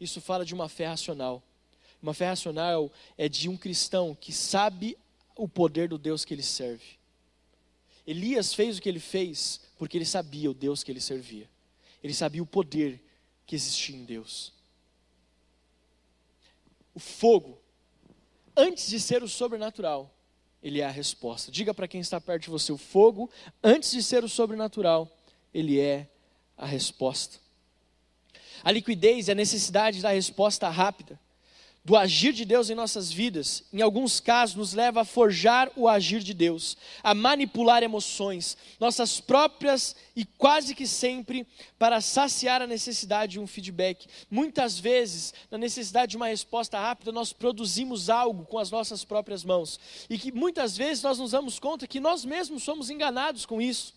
[0.00, 1.40] Isso fala de uma fé racional.
[2.02, 4.98] Uma fé racional é de um cristão que sabe
[5.36, 6.98] o poder do Deus que ele serve.
[8.04, 11.48] Elias fez o que ele fez porque ele sabia o Deus que ele servia.
[12.02, 13.00] Ele sabia o poder
[13.46, 14.53] que existia em Deus
[16.94, 17.58] o fogo,
[18.56, 20.14] antes de ser o sobrenatural,
[20.62, 21.50] ele é a resposta.
[21.50, 23.30] Diga para quem está perto de você: o fogo,
[23.62, 25.10] antes de ser o sobrenatural,
[25.52, 26.08] ele é
[26.56, 27.38] a resposta.
[28.62, 31.20] A liquidez é a necessidade da resposta rápida
[31.84, 35.86] do agir de Deus em nossas vidas, em alguns casos, nos leva a forjar o
[35.86, 41.46] agir de Deus, a manipular emoções, nossas próprias e quase que sempre
[41.78, 44.06] para saciar a necessidade de um feedback.
[44.30, 49.44] Muitas vezes, na necessidade de uma resposta rápida, nós produzimos algo com as nossas próprias
[49.44, 53.60] mãos, e que muitas vezes nós nos damos conta que nós mesmos somos enganados com
[53.60, 53.92] isso.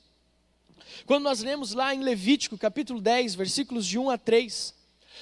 [1.06, 4.77] Quando nós lemos lá em Levítico, capítulo 10, versículos de 1 a 3,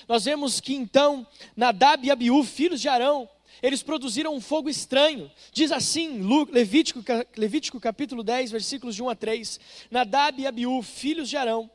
[0.07, 3.29] nós vemos que então Nadab e Abiú, filhos de Arão,
[3.61, 5.31] eles produziram um fogo estranho.
[5.51, 7.03] Diz assim, Levítico,
[7.35, 11.69] Levítico capítulo 10, versículos de 1 a 3: Nadab e Abiú, filhos de Arão,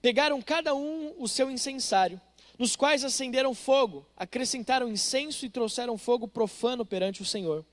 [0.00, 2.20] pegaram cada um o seu incensário,
[2.58, 7.64] nos quais acenderam fogo, acrescentaram incenso e trouxeram fogo profano perante o Senhor,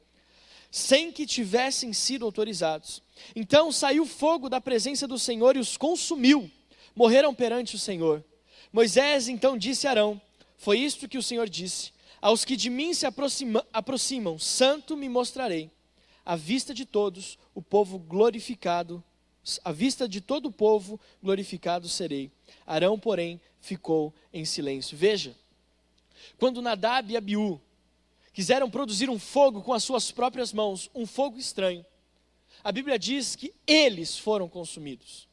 [0.72, 3.02] sem que tivessem sido autorizados.
[3.36, 6.50] Então saiu fogo da presença do Senhor e os consumiu,
[6.96, 8.24] morreram perante o Senhor.
[8.72, 10.22] Moisés então disse a Arão:
[10.58, 15.10] Foi isto que o Senhor disse: Aos que de mim se aproxima, aproximam, santo me
[15.10, 15.72] mostrarei.
[16.26, 19.04] À vista de todos, o povo glorificado,
[19.64, 22.32] à vista de todo o povo, glorificado serei.
[22.68, 24.96] Arão, porém, ficou em silêncio.
[24.96, 25.36] Veja,
[26.38, 27.60] quando Nadab e Abiú
[28.32, 31.84] quiseram produzir um fogo com as suas próprias mãos, um fogo estranho,
[32.64, 35.29] a Bíblia diz que eles foram consumidos.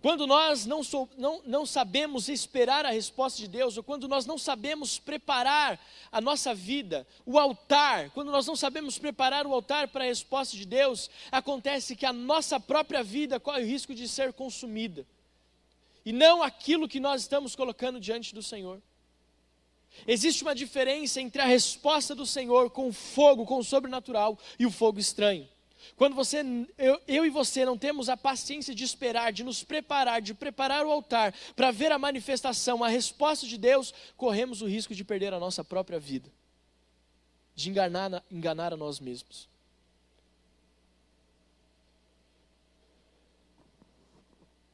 [0.00, 4.24] Quando nós não, sou, não, não sabemos esperar a resposta de Deus, ou quando nós
[4.24, 5.78] não sabemos preparar
[6.10, 10.56] a nossa vida, o altar, quando nós não sabemos preparar o altar para a resposta
[10.56, 15.06] de Deus, acontece que a nossa própria vida corre o risco de ser consumida,
[16.04, 18.80] e não aquilo que nós estamos colocando diante do Senhor.
[20.06, 24.64] Existe uma diferença entre a resposta do Senhor com o fogo, com o sobrenatural, e
[24.64, 25.46] o fogo estranho.
[25.96, 26.42] Quando você,
[26.78, 30.86] eu, eu, e você não temos a paciência de esperar, de nos preparar, de preparar
[30.86, 35.32] o altar para ver a manifestação, a resposta de Deus, corremos o risco de perder
[35.32, 36.30] a nossa própria vida,
[37.54, 39.48] de enganar, enganar a nós mesmos.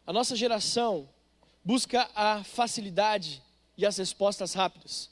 [0.06, 1.08] A nossa geração
[1.64, 3.42] busca a facilidade
[3.76, 5.10] e as respostas rápidas.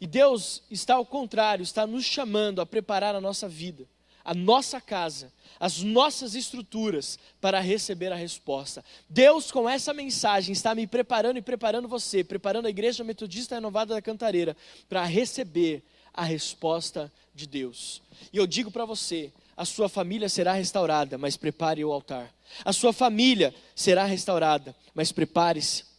[0.00, 3.86] E Deus está ao contrário, está nos chamando a preparar a nossa vida
[4.30, 8.84] a nossa casa, as nossas estruturas para receber a resposta.
[9.08, 13.92] Deus, com essa mensagem, está me preparando e preparando você, preparando a Igreja Metodista Renovada
[13.92, 14.56] da Cantareira
[14.88, 15.82] para receber
[16.14, 18.02] a resposta de Deus.
[18.32, 22.32] E eu digo para você: a sua família será restaurada, mas prepare o altar.
[22.64, 25.90] A sua família será restaurada, mas prepare-se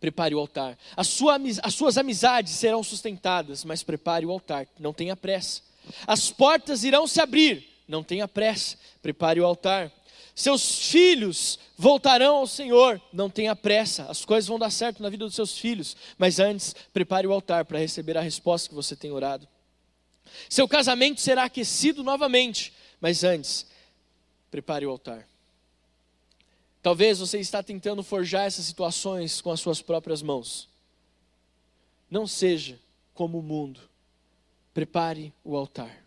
[0.00, 0.76] prepare o altar.
[1.04, 4.66] Sua, as suas amizades serão sustentadas, mas prepare o altar.
[4.80, 5.69] Não tenha pressa.
[6.06, 9.92] As portas irão se abrir, não tenha pressa, prepare o altar.
[10.34, 15.24] Seus filhos voltarão ao Senhor, não tenha pressa, as coisas vão dar certo na vida
[15.24, 19.10] dos seus filhos, mas antes, prepare o altar para receber a resposta que você tem
[19.10, 19.46] orado.
[20.48, 23.66] Seu casamento será aquecido novamente, mas antes,
[24.50, 25.28] prepare o altar.
[26.82, 30.68] Talvez você está tentando forjar essas situações com as suas próprias mãos.
[32.10, 32.78] Não seja
[33.12, 33.89] como o mundo
[34.72, 36.04] prepare o altar.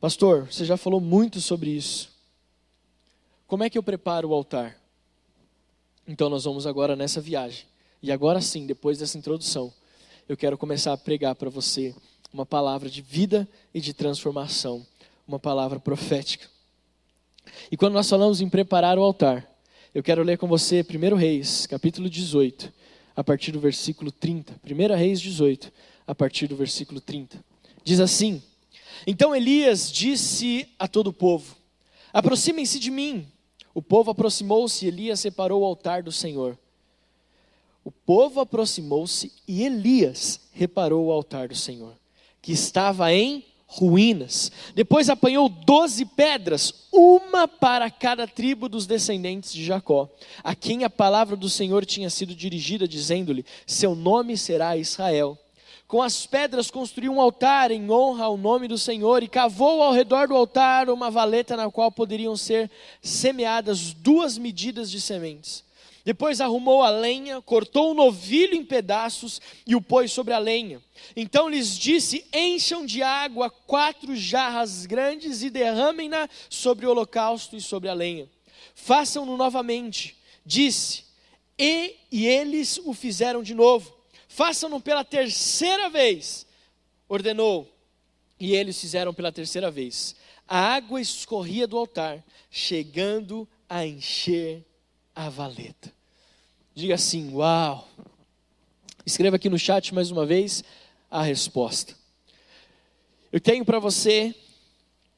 [0.00, 2.10] Pastor, você já falou muito sobre isso.
[3.46, 4.76] Como é que eu preparo o altar?
[6.06, 7.66] Então nós vamos agora nessa viagem.
[8.02, 9.72] E agora sim, depois dessa introdução,
[10.28, 11.94] eu quero começar a pregar para você
[12.32, 14.86] uma palavra de vida e de transformação,
[15.26, 16.48] uma palavra profética.
[17.70, 19.48] E quando nós falamos em preparar o altar,
[19.94, 22.72] eu quero ler com você 1 Reis, capítulo 18,
[23.14, 24.60] a partir do versículo 30.
[24.68, 25.72] 1 Reis 18,
[26.06, 27.38] a partir do versículo 30.
[27.84, 28.42] Diz assim:
[29.06, 31.54] Então Elias disse a todo o povo:
[32.12, 33.28] Aproximem-se de mim.
[33.74, 36.58] O povo aproximou-se e Elias separou o altar do Senhor.
[37.84, 41.94] O povo aproximou-se e Elias reparou o altar do Senhor,
[42.40, 44.50] que estava em ruínas.
[44.74, 50.08] Depois apanhou doze pedras, uma para cada tribo dos descendentes de Jacó,
[50.42, 55.38] a quem a palavra do Senhor tinha sido dirigida, dizendo-lhe: Seu nome será Israel.
[55.94, 59.92] Com as pedras construiu um altar em honra ao nome do Senhor e cavou ao
[59.92, 62.68] redor do altar uma valeta na qual poderiam ser
[63.00, 65.62] semeadas duas medidas de sementes.
[66.04, 70.82] Depois arrumou a lenha, cortou o novilho em pedaços e o pôs sobre a lenha.
[71.14, 77.60] Então lhes disse: Encham de água quatro jarras grandes e derramem-na sobre o holocausto e
[77.60, 78.28] sobre a lenha.
[78.74, 80.16] Façam-no novamente.
[80.44, 81.04] Disse:
[81.56, 83.93] E, e eles o fizeram de novo.
[84.34, 86.44] Façam-no pela terceira vez.
[87.08, 87.72] Ordenou.
[88.40, 90.16] E eles fizeram pela terceira vez.
[90.48, 92.20] A água escorria do altar,
[92.50, 94.64] chegando a encher
[95.14, 95.92] a valeta.
[96.74, 97.88] Diga assim: Uau!
[99.06, 100.64] Escreva aqui no chat mais uma vez
[101.08, 101.94] a resposta.
[103.30, 104.34] Eu tenho para você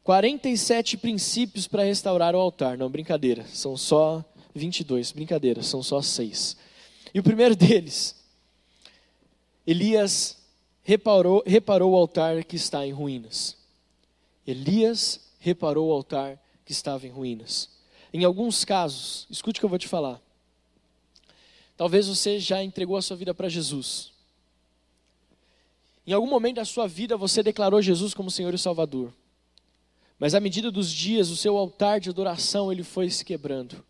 [0.04, 2.76] 47 princípios para restaurar o altar.
[2.76, 4.22] Não, brincadeira, são só
[4.54, 5.10] 22.
[5.10, 6.54] Brincadeira, são só seis.
[7.14, 8.14] E o primeiro deles,
[9.66, 10.38] Elias
[10.82, 13.56] reparou, reparou o altar que está em ruínas.
[14.46, 17.68] Elias reparou o altar que estava em ruínas.
[18.12, 20.20] Em alguns casos, escute o que eu vou te falar.
[21.76, 24.12] Talvez você já entregou a sua vida para Jesus.
[26.06, 29.12] Em algum momento da sua vida você declarou Jesus como Senhor e Salvador.
[30.18, 33.84] Mas à medida dos dias, o seu altar de adoração ele foi se quebrando.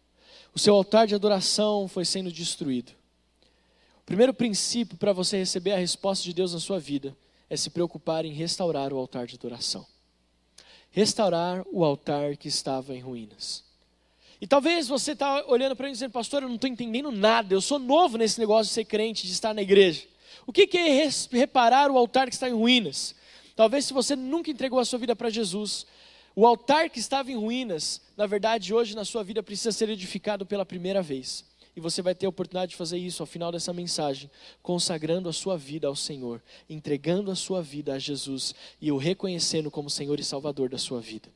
[0.54, 2.92] O seu altar de adoração foi sendo destruído.
[4.07, 7.16] Primeiro princípio para você receber a resposta de Deus na sua vida
[7.51, 9.85] é se preocupar em restaurar o altar de adoração.
[10.92, 13.64] Restaurar o altar que estava em ruínas.
[14.40, 17.61] E talvez você está olhando para mim dizendo, pastor, eu não estou entendendo nada, eu
[17.61, 20.05] sou novo nesse negócio de ser crente, de estar na igreja.
[20.47, 23.14] O que é reparar o altar que está em ruínas?
[23.57, 25.85] Talvez se você nunca entregou a sua vida para Jesus,
[26.35, 30.47] o altar que estava em ruínas, na verdade, hoje na sua vida precisa ser edificado
[30.47, 31.45] pela primeira vez.
[31.76, 34.30] E você vai ter a oportunidade de fazer isso ao final dessa mensagem,
[34.62, 39.70] consagrando a sua vida ao Senhor, entregando a sua vida a Jesus e o reconhecendo
[39.70, 41.28] como Senhor e Salvador da sua vida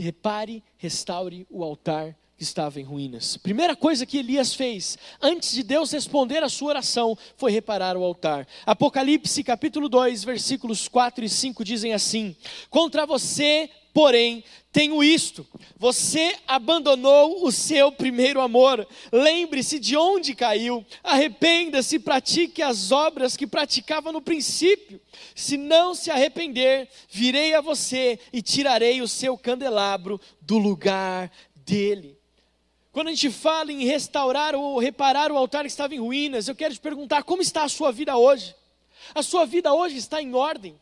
[0.00, 3.36] repare, restaure o altar que estava em ruínas.
[3.36, 8.02] Primeira coisa que Elias fez, antes de Deus responder a sua oração, foi reparar o
[8.02, 8.48] altar.
[8.64, 12.34] Apocalipse capítulo 2, versículos 4 e 5 dizem assim:
[12.70, 18.86] Contra você, porém, tenho isto: você abandonou o seu primeiro amor.
[19.10, 25.00] Lembre-se de onde caiu, arrependa-se, pratique as obras que praticava no princípio.
[25.34, 32.18] Se não se arrepender, virei a você e tirarei o seu candelabro do lugar dele.
[32.92, 36.54] Quando a gente fala em restaurar ou reparar o altar que estava em ruínas, eu
[36.54, 38.54] quero te perguntar como está a sua vida hoje?
[39.14, 40.78] A sua vida hoje está em ordem?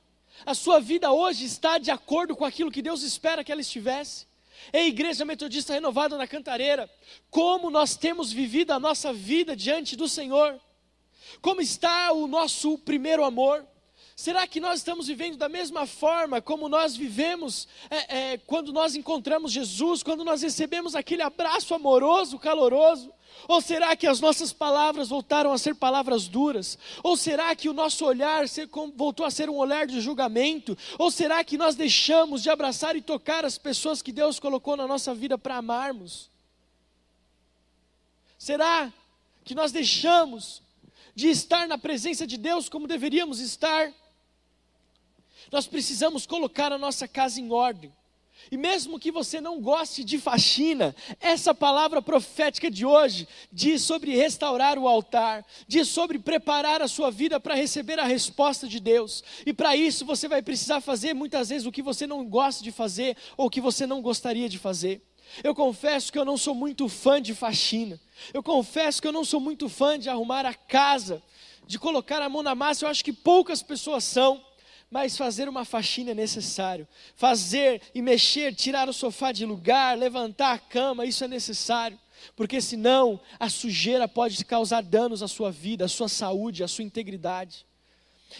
[0.46, 4.26] A sua vida hoje está de acordo com aquilo que Deus espera que ela estivesse?
[4.72, 6.90] Ei, Igreja Metodista Renovada na Cantareira,
[7.30, 10.60] como nós temos vivido a nossa vida diante do Senhor?
[11.40, 13.66] Como está o nosso primeiro amor?
[14.16, 18.96] Será que nós estamos vivendo da mesma forma como nós vivemos é, é, quando nós
[18.96, 23.12] encontramos Jesus, quando nós recebemos aquele abraço amoroso, caloroso?
[23.46, 26.78] Ou será que as nossas palavras voltaram a ser palavras duras?
[27.02, 28.44] Ou será que o nosso olhar
[28.94, 30.76] voltou a ser um olhar de julgamento?
[30.98, 34.86] Ou será que nós deixamos de abraçar e tocar as pessoas que Deus colocou na
[34.86, 36.30] nossa vida para amarmos?
[38.38, 38.92] Será
[39.44, 40.62] que nós deixamos
[41.14, 43.92] de estar na presença de Deus como deveríamos estar?
[45.50, 47.92] Nós precisamos colocar a nossa casa em ordem.
[48.50, 54.16] E mesmo que você não goste de faxina, essa palavra profética de hoje diz sobre
[54.16, 59.22] restaurar o altar, diz sobre preparar a sua vida para receber a resposta de Deus.
[59.44, 62.72] E para isso você vai precisar fazer muitas vezes o que você não gosta de
[62.72, 65.02] fazer ou o que você não gostaria de fazer.
[65.44, 68.00] Eu confesso que eu não sou muito fã de faxina.
[68.32, 71.22] Eu confesso que eu não sou muito fã de arrumar a casa,
[71.66, 72.84] de colocar a mão na massa.
[72.84, 74.42] Eu acho que poucas pessoas são
[74.90, 76.88] mas fazer uma faxina é necessário.
[77.14, 81.98] Fazer e mexer, tirar o sofá de lugar, levantar a cama, isso é necessário.
[82.34, 86.84] Porque senão a sujeira pode causar danos à sua vida, à sua saúde, à sua
[86.84, 87.66] integridade.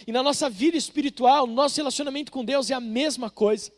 [0.05, 3.71] E na nossa vida espiritual, no nosso relacionamento com Deus é a mesma coisa.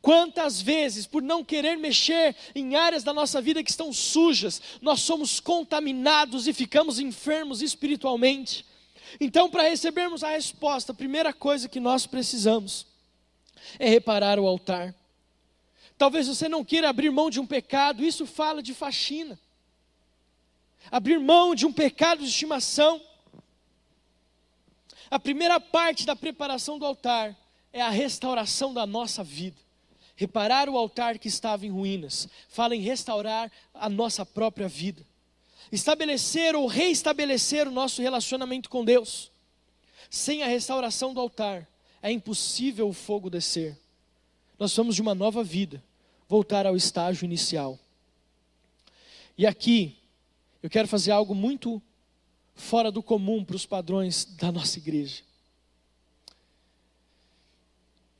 [0.00, 5.00] Quantas vezes, por não querer mexer em áreas da nossa vida que estão sujas, nós
[5.00, 8.64] somos contaminados e ficamos enfermos espiritualmente.
[9.20, 12.86] Então, para recebermos a resposta, a primeira coisa que nós precisamos
[13.78, 14.94] é reparar o altar.
[15.96, 19.38] Talvez você não queira abrir mão de um pecado, isso fala de faxina.
[20.90, 23.02] Abrir mão de um pecado de estimação.
[25.10, 27.36] A primeira parte da preparação do altar
[27.72, 29.60] é a restauração da nossa vida.
[30.14, 35.04] Reparar o altar que estava em ruínas, fala em restaurar a nossa própria vida.
[35.70, 39.30] Estabelecer ou reestabelecer o nosso relacionamento com Deus.
[40.10, 41.68] Sem a restauração do altar,
[42.02, 43.78] é impossível o fogo descer.
[44.58, 45.82] Nós somos de uma nova vida,
[46.28, 47.78] voltar ao estágio inicial.
[49.36, 49.96] E aqui,
[50.62, 51.80] eu quero fazer algo muito
[52.54, 55.22] fora do comum para os padrões da nossa igreja.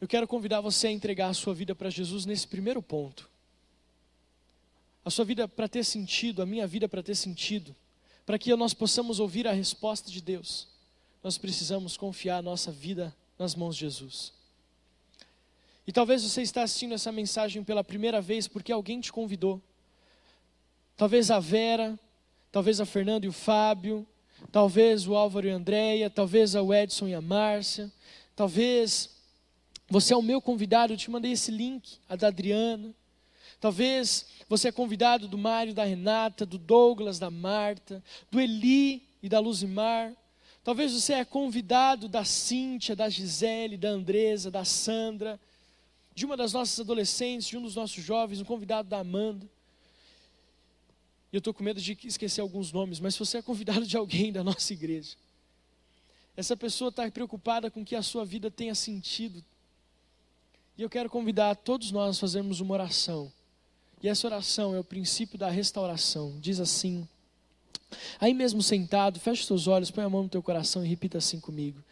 [0.01, 3.29] Eu quero convidar você a entregar a sua vida para Jesus nesse primeiro ponto.
[5.05, 7.75] A sua vida para ter sentido, a minha vida para ter sentido,
[8.27, 10.69] para que nós possamos ouvir a resposta de Deus,
[11.23, 14.33] nós precisamos confiar a nossa vida nas mãos de Jesus.
[15.87, 19.63] E talvez você está assistindo essa mensagem pela primeira vez porque alguém te convidou.
[20.97, 21.99] Talvez a Vera,
[22.53, 24.07] talvez a Fernanda e o Fábio,
[24.53, 27.91] talvez o Álvaro e a Andréia, talvez o Edson e a Márcia,
[28.37, 29.17] talvez
[29.89, 32.95] você é o meu convidado, eu te mandei esse link, a da Adriana.
[33.61, 39.29] Talvez você é convidado do Mário, da Renata, do Douglas, da Marta, do Eli e
[39.29, 40.13] da Luzimar.
[40.63, 45.41] Talvez você é convidado da Cíntia, da Gisele, da Andresa, da Sandra,
[46.15, 49.47] de uma das nossas adolescentes, de um dos nossos jovens, um convidado da Amanda.
[51.33, 53.97] E eu estou com medo de esquecer alguns nomes, mas se você é convidado de
[53.97, 55.17] alguém da nossa igreja,
[56.37, 59.45] essa pessoa está preocupada com que a sua vida tenha sentido.
[60.77, 63.33] E eu quero convidar todos nós a fazermos uma oração.
[64.03, 66.39] E essa oração é o princípio da restauração.
[66.41, 67.09] Diz assim:
[68.21, 71.41] Aí mesmo sentado, feche seus olhos, põe a mão no teu coração e repita assim
[71.41, 71.83] comigo.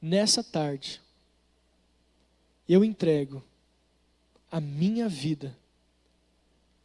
[0.00, 1.00] Nessa tarde,
[2.68, 3.42] eu entrego
[4.50, 5.56] a minha vida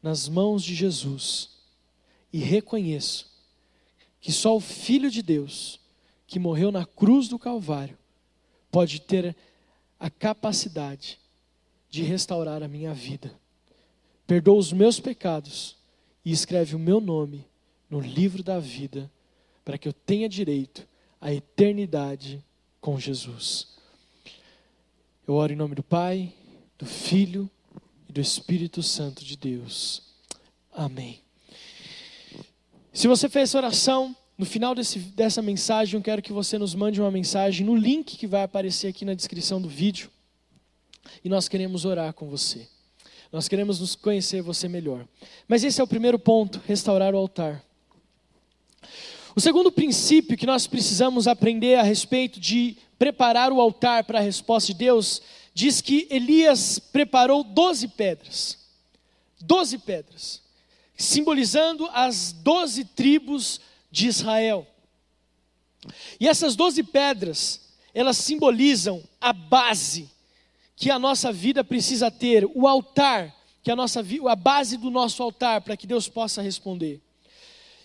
[0.01, 1.49] nas mãos de Jesus
[2.33, 3.29] e reconheço
[4.19, 5.79] que só o Filho de Deus,
[6.27, 7.97] que morreu na cruz do Calvário,
[8.71, 9.35] pode ter
[9.99, 11.19] a capacidade
[11.89, 13.40] de restaurar a minha vida.
[14.27, 15.77] Perdoa os meus pecados
[16.23, 17.45] e escreve o meu nome
[17.89, 19.11] no livro da vida,
[19.65, 20.87] para que eu tenha direito
[21.19, 22.43] à eternidade
[22.79, 23.67] com Jesus.
[25.27, 26.33] Eu oro em nome do Pai,
[26.77, 27.49] do Filho
[28.09, 30.03] e do Espírito Santo de Deus.
[30.73, 31.21] Amém.
[32.93, 36.73] Se você fez essa oração, no final desse, dessa mensagem, eu quero que você nos
[36.73, 40.09] mande uma mensagem no link que vai aparecer aqui na descrição do vídeo.
[41.23, 42.67] E nós queremos orar com você.
[43.31, 45.07] Nós queremos nos conhecer você melhor.
[45.47, 47.63] Mas esse é o primeiro ponto: restaurar o altar.
[49.33, 54.21] O segundo princípio que nós precisamos aprender a respeito de preparar o altar para a
[54.21, 55.21] resposta de Deus,
[55.53, 58.59] diz que Elias preparou doze pedras.
[59.39, 60.41] Doze pedras,
[60.95, 64.67] simbolizando as doze tribos de Israel.
[66.19, 70.10] E essas doze pedras, elas simbolizam a base
[70.81, 75.21] que a nossa vida precisa ter, o altar, que a nossa a base do nosso
[75.21, 76.99] altar para que Deus possa responder.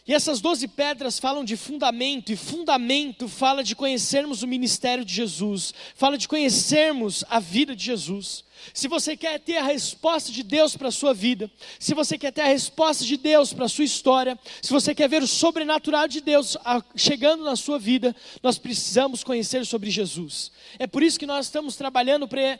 [0.06, 5.12] E essas doze pedras falam de fundamento, e fundamento fala de conhecermos o ministério de
[5.12, 8.44] Jesus, fala de conhecermos a vida de Jesus.
[8.72, 12.32] Se você quer ter a resposta de Deus para a sua vida, se você quer
[12.32, 16.06] ter a resposta de Deus para a sua história, se você quer ver o sobrenatural
[16.06, 16.56] de Deus
[16.94, 20.52] chegando na sua vida, nós precisamos conhecer sobre Jesus.
[20.78, 22.58] É por isso que nós estamos trabalhando para.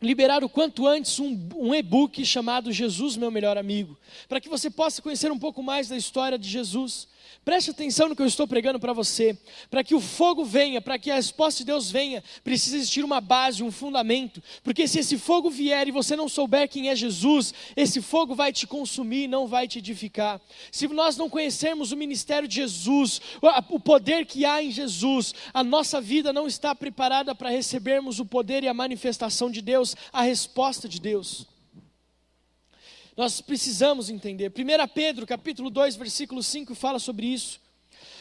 [0.00, 4.70] Liberar o quanto antes um, um e-book chamado Jesus, meu melhor amigo, para que você
[4.70, 7.08] possa conhecer um pouco mais da história de Jesus.
[7.44, 9.36] Preste atenção no que eu estou pregando para você.
[9.70, 13.20] Para que o fogo venha, para que a resposta de Deus venha, precisa existir uma
[13.20, 14.42] base, um fundamento.
[14.62, 18.52] Porque se esse fogo vier e você não souber quem é Jesus, esse fogo vai
[18.52, 20.40] te consumir, não vai te edificar.
[20.70, 23.20] Se nós não conhecermos o ministério de Jesus,
[23.70, 28.26] o poder que há em Jesus, a nossa vida não está preparada para recebermos o
[28.26, 31.46] poder e a manifestação de Deus, a resposta de Deus.
[33.18, 34.52] Nós precisamos entender.
[34.56, 37.60] 1 Pedro, capítulo 2, versículo 5 fala sobre isso.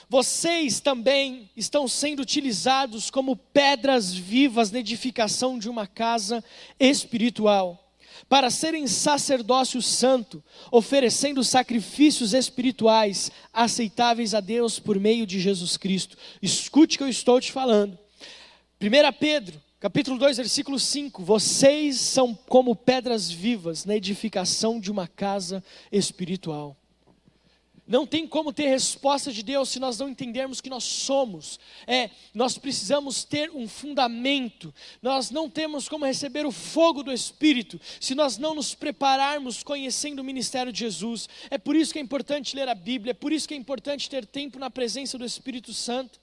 [0.09, 6.43] Vocês também estão sendo utilizados como pedras vivas na edificação de uma casa
[6.79, 7.93] espiritual,
[8.27, 16.17] para serem sacerdócio santo, oferecendo sacrifícios espirituais aceitáveis a Deus por meio de Jesus Cristo.
[16.41, 17.99] Escute o que eu estou te falando.
[18.81, 25.07] 1 Pedro, Capítulo 2, versículo 5: Vocês são como pedras vivas na edificação de uma
[25.07, 26.75] casa espiritual.
[27.87, 31.59] não tem como ter resposta de Deus se nós não entendermos que nós somos.
[31.85, 34.73] É, nós precisamos ter um fundamento.
[34.99, 40.21] Nós não temos como receber o fogo do Espírito se nós não nos prepararmos conhecendo
[40.21, 41.29] o ministério de Jesus.
[41.51, 44.09] É por isso que é importante ler a Bíblia, é por isso que é importante
[44.09, 46.19] ter tempo na presença do Espírito Santo.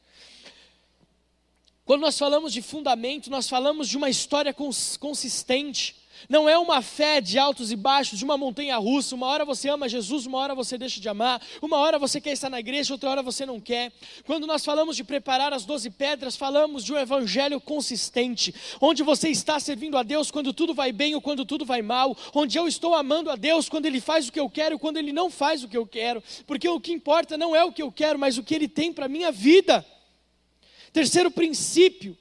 [1.84, 5.96] Quando nós falamos de fundamento, nós falamos de uma história consistente.
[6.30, 9.14] Não é uma fé de altos e baixos, de uma montanha russa.
[9.14, 11.42] Uma hora você ama Jesus, uma hora você deixa de amar.
[11.60, 13.92] Uma hora você quer estar na igreja, outra hora você não quer.
[14.24, 19.28] Quando nós falamos de preparar as doze pedras, falamos de um evangelho consistente, onde você
[19.28, 22.66] está servindo a Deus quando tudo vai bem ou quando tudo vai mal, onde eu
[22.66, 25.62] estou amando a Deus quando Ele faz o que eu quero, quando Ele não faz
[25.62, 28.38] o que eu quero, porque o que importa não é o que eu quero, mas
[28.38, 29.84] o que Ele tem para minha vida.
[30.94, 32.16] Terceiro princípio,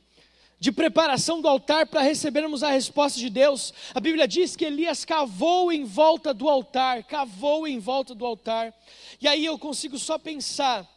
[0.60, 3.72] de preparação do altar para recebermos a resposta de Deus.
[3.94, 8.74] A Bíblia diz que Elias cavou em volta do altar, cavou em volta do altar.
[9.22, 10.90] E aí eu consigo só pensar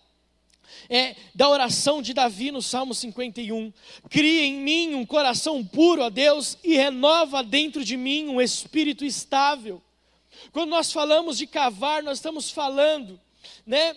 [0.89, 3.71] é, da oração de Davi no Salmo 51.
[4.09, 9.05] Cria em mim um coração puro, a Deus, e renova dentro de mim um espírito
[9.05, 9.83] estável.
[10.51, 13.21] Quando nós falamos de cavar, nós estamos falando,
[13.67, 13.95] né?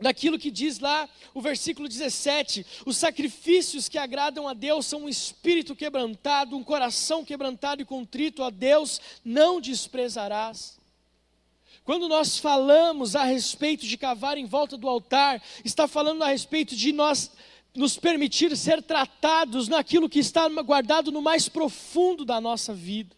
[0.00, 5.08] Daquilo que diz lá o versículo 17: os sacrifícios que agradam a Deus são um
[5.08, 10.78] espírito quebrantado, um coração quebrantado e contrito a Deus não desprezarás.
[11.84, 16.74] Quando nós falamos a respeito de cavar em volta do altar, está falando a respeito
[16.74, 17.30] de nós
[17.74, 23.14] nos permitir ser tratados naquilo que está guardado no mais profundo da nossa vida.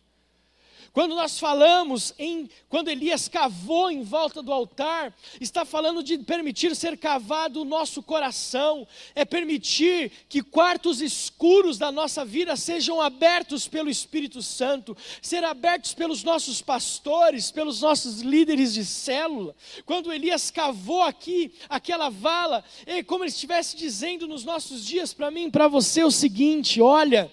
[0.96, 6.74] Quando nós falamos em quando Elias cavou em volta do altar, está falando de permitir
[6.74, 13.68] ser cavado o nosso coração, é permitir que quartos escuros da nossa vida sejam abertos
[13.68, 19.54] pelo Espírito Santo, ser abertos pelos nossos pastores, pelos nossos líderes de célula.
[19.84, 25.30] Quando Elias cavou aqui aquela vala, é como ele estivesse dizendo nos nossos dias para
[25.30, 27.30] mim, para você o seguinte: olha,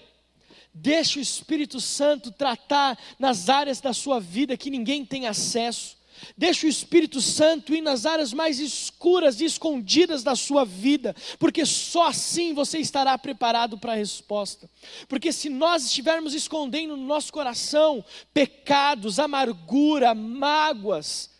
[0.76, 5.96] Deixe o Espírito Santo tratar nas áreas da sua vida que ninguém tem acesso.
[6.36, 11.64] Deixe o Espírito Santo ir nas áreas mais escuras e escondidas da sua vida, porque
[11.64, 14.68] só assim você estará preparado para a resposta.
[15.08, 21.30] Porque se nós estivermos escondendo no nosso coração pecados, amargura, mágoas,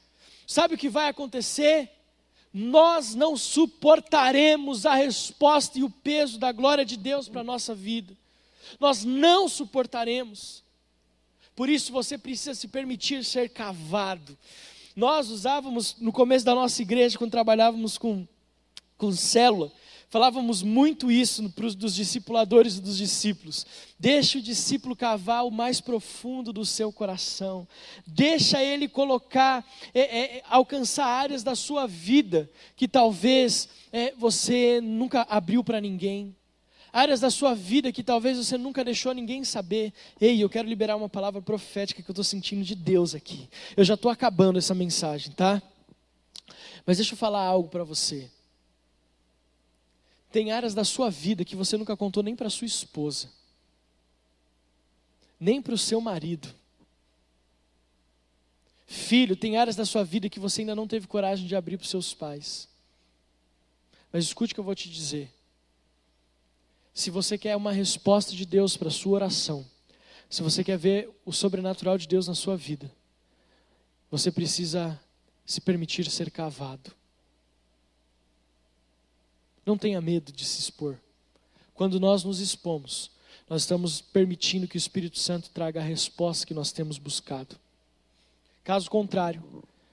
[0.46, 1.90] sabe o que vai acontecer?
[2.52, 7.74] Nós não suportaremos a resposta e o peso da glória de Deus para a nossa
[7.74, 8.16] vida
[8.80, 10.62] nós não suportaremos.
[11.54, 14.36] Por isso você precisa se permitir ser cavado.
[14.96, 18.26] Nós usávamos no começo da nossa igreja, quando trabalhávamos com,
[18.96, 19.72] com célula,
[20.08, 23.66] falávamos muito isso para os discipuladores e dos discípulos.
[23.98, 27.66] Deixa o discípulo cavar o mais profundo do seu coração.
[28.06, 35.26] Deixa ele colocar, é, é, alcançar áreas da sua vida que talvez é, você nunca
[35.28, 36.34] abriu para ninguém
[36.94, 39.92] áreas da sua vida que talvez você nunca deixou ninguém saber.
[40.20, 43.48] Ei, eu quero liberar uma palavra profética que eu estou sentindo de Deus aqui.
[43.76, 45.60] Eu já estou acabando essa mensagem, tá?
[46.86, 48.30] Mas deixa eu falar algo para você.
[50.30, 53.28] Tem áreas da sua vida que você nunca contou nem para sua esposa,
[55.38, 56.48] nem para o seu marido.
[58.86, 61.84] Filho, tem áreas da sua vida que você ainda não teve coragem de abrir para
[61.84, 62.68] os seus pais.
[64.12, 65.28] Mas escute o que eu vou te dizer.
[66.94, 69.66] Se você quer uma resposta de Deus para a sua oração,
[70.30, 72.90] se você quer ver o sobrenatural de Deus na sua vida,
[74.08, 74.98] você precisa
[75.44, 76.92] se permitir ser cavado.
[79.66, 80.96] Não tenha medo de se expor.
[81.74, 83.10] Quando nós nos expomos,
[83.48, 87.56] nós estamos permitindo que o Espírito Santo traga a resposta que nós temos buscado.
[88.62, 89.42] Caso contrário,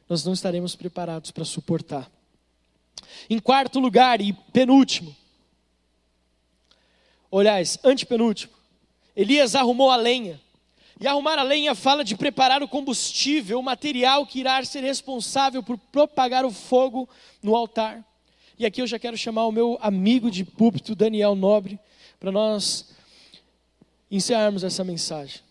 [0.08, 2.12] nós não estaremos preparados para suportar.
[3.28, 5.16] Em quarto lugar e penúltimo,
[7.32, 8.52] Olhais, antepenúltimo.
[9.16, 10.40] Elias arrumou a lenha.
[11.00, 15.64] E arrumar a lenha fala de preparar o combustível, o material que irá ser responsável
[15.64, 17.10] por propagar o fogo
[17.42, 18.06] no altar.
[18.60, 21.80] E aqui eu já quero chamar o meu amigo de púlpito, Daniel Nobre,
[22.20, 22.94] para nós
[24.12, 25.42] encerrarmos essa mensagem.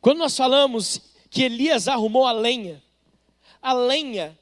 [0.00, 2.80] Quando nós falamos que Elias arrumou a lenha,
[3.60, 4.38] a lenha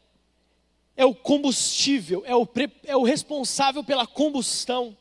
[0.98, 2.46] é o combustível, é o,
[2.82, 4.98] é o responsável pela combustão.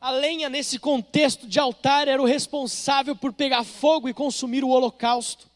[0.00, 4.70] A lenha, nesse contexto de altar, era o responsável por pegar fogo e consumir o
[4.70, 5.46] holocausto.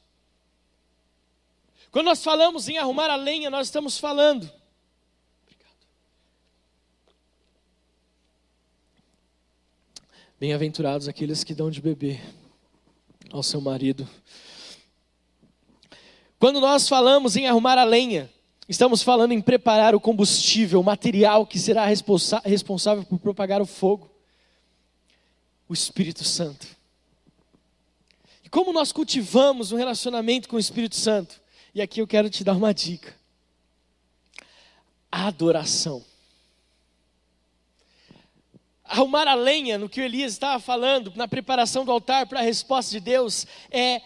[1.91, 4.53] Quando nós falamos em arrumar a lenha, nós estamos falando.
[10.39, 12.21] Bem-aventurados aqueles que dão de beber
[13.33, 14.07] ao seu marido
[16.45, 18.31] Quando nós falamos em arrumar a lenha,
[18.69, 23.67] estamos falando em preparar o combustível, o material que será responsa responsável por propagar o
[23.67, 24.11] fogo.
[25.69, 26.67] O Espírito Santo.
[28.45, 31.41] E como nós cultivamos um relacionamento com o Espírito Santo?
[31.75, 33.15] E aqui eu quero te dar uma dica.
[35.11, 36.05] Adoração.
[38.85, 42.43] Arrumar a lenha, no que o Elias estava falando, na preparação do altar para a
[42.43, 44.03] resposta de Deus, é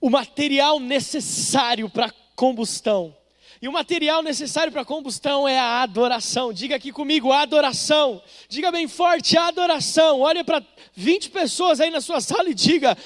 [0.00, 3.14] o material necessário para a combustão.
[3.62, 6.52] E o material necessário para a combustão é a adoração.
[6.52, 8.20] Diga aqui comigo, adoração.
[8.48, 10.20] Diga bem forte, adoração.
[10.20, 10.60] Olha para
[10.96, 12.98] 20 pessoas aí na sua sala e diga,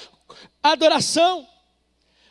[0.63, 1.47] adoração.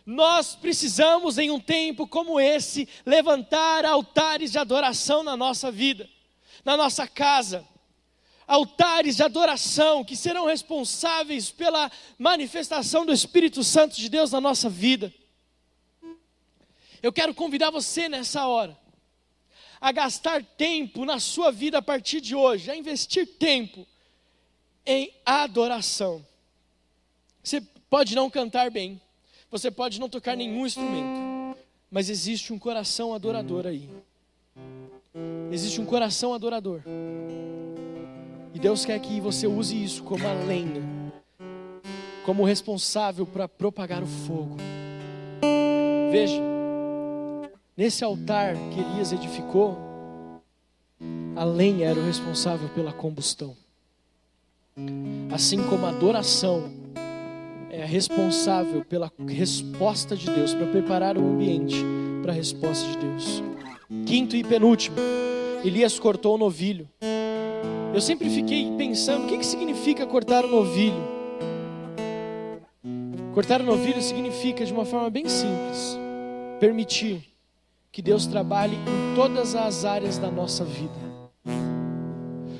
[0.04, 6.08] Nós precisamos, em um tempo como esse, levantar altares de adoração na nossa vida,
[6.64, 7.64] na nossa casa
[8.48, 14.68] altares de adoração que serão responsáveis pela manifestação do Espírito Santo de Deus na nossa
[14.68, 15.12] vida.
[17.02, 18.76] Eu quero convidar você nessa hora
[19.80, 23.86] a gastar tempo na sua vida a partir de hoje, a investir tempo
[24.84, 26.24] em adoração.
[27.42, 29.00] Você pode não cantar bem,
[29.50, 31.56] você pode não tocar nenhum instrumento,
[31.90, 33.88] mas existe um coração adorador aí.
[35.52, 36.82] Existe um coração adorador.
[38.54, 40.82] E Deus quer que você use isso como a lenha,
[42.24, 44.56] como responsável para propagar o fogo.
[46.10, 46.55] Veja,
[47.76, 49.76] nesse altar que Elias edificou,
[51.36, 53.54] a lenha era o responsável pela combustão.
[55.30, 56.70] Assim como a adoração
[57.70, 61.76] é responsável pela resposta de Deus, para preparar o ambiente
[62.22, 63.42] para a resposta de Deus.
[64.06, 64.96] Quinto e penúltimo,
[65.62, 66.88] Elias cortou o novilho.
[67.94, 71.16] Eu sempre fiquei pensando, o que, que significa cortar o novilho?
[73.34, 75.98] Cortar o novilho significa, de uma forma bem simples,
[76.58, 77.35] permitir
[77.96, 80.92] que Deus trabalhe em todas as áreas da nossa vida.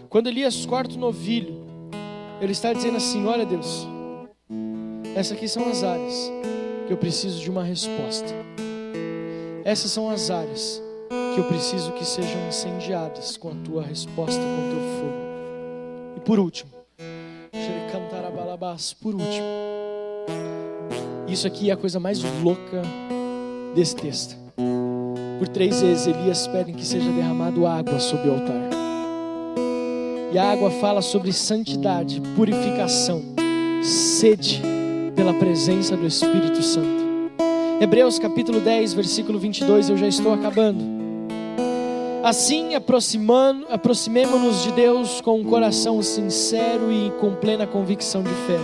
[0.09, 1.63] Quando Elias corta o novilho,
[2.41, 3.87] ele está dizendo assim: Olha, Deus,
[5.15, 6.33] essas aqui são as áreas
[6.87, 8.35] que eu preciso de uma resposta.
[9.63, 10.83] Essas são as áreas
[11.35, 16.17] que eu preciso que sejam incendiadas com a tua resposta, com o teu fogo.
[16.17, 16.71] E por último,
[19.03, 19.47] por último,
[21.29, 22.81] isso aqui é a coisa mais louca
[23.75, 24.46] desse texto.
[25.39, 28.71] Por três vezes Elias pede que seja derramado água sobre o altar.
[30.33, 33.23] E a água fala sobre santidade, purificação,
[33.83, 34.63] sede
[35.15, 37.05] pela presença do Espírito Santo.
[37.81, 40.83] Hebreus capítulo 10, versículo 22, eu já estou acabando.
[42.25, 48.59] Assim, aproximemo-nos de Deus com um coração sincero e com plena convicção de fé.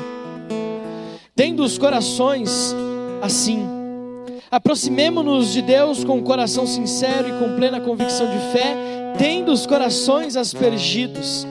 [1.36, 2.74] Tendo os corações
[3.20, 3.64] assim,
[4.52, 8.76] aproximemo-nos de Deus com um coração sincero e com plena convicção de fé,
[9.18, 11.44] tendo os corações aspergidos,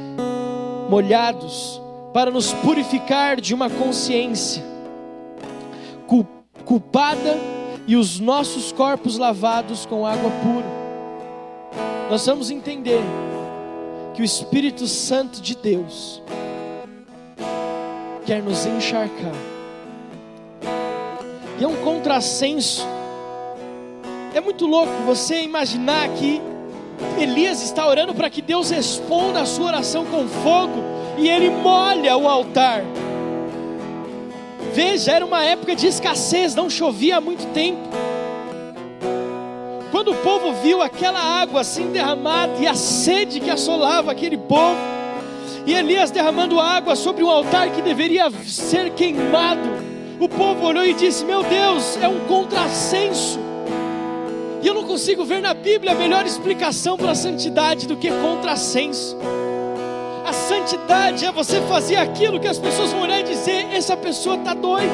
[0.89, 1.82] molhados,
[2.14, 4.64] para nos purificar de uma consciência
[6.64, 7.38] culpada
[7.88, 10.82] e os nossos corpos lavados com água pura
[12.12, 12.99] nós vamos entender
[14.14, 16.22] que o Espírito Santo de Deus
[18.26, 19.32] quer nos encharcar.
[21.62, 22.84] E é um contrassenso.
[24.34, 26.41] É muito louco você imaginar que
[27.20, 30.82] Elias está orando para que Deus responda a sua oração com fogo
[31.20, 32.82] e ele molha o altar.
[34.74, 37.88] Veja, era uma época de escassez, não chovia há muito tempo.
[39.91, 44.80] Quando o povo viu aquela água assim derramada e a sede que assolava aquele povo,
[45.68, 49.91] e Elias derramando água sobre um altar que deveria ser queimado,
[50.22, 53.39] o povo olhou e disse: Meu Deus, é um contrassenso.
[54.61, 58.11] E eu não consigo ver na Bíblia a melhor explicação para a santidade do que
[58.11, 59.17] contrassenso.
[60.24, 64.36] A santidade é você fazer aquilo que as pessoas vão olhar e dizer: essa pessoa
[64.36, 64.88] está doida.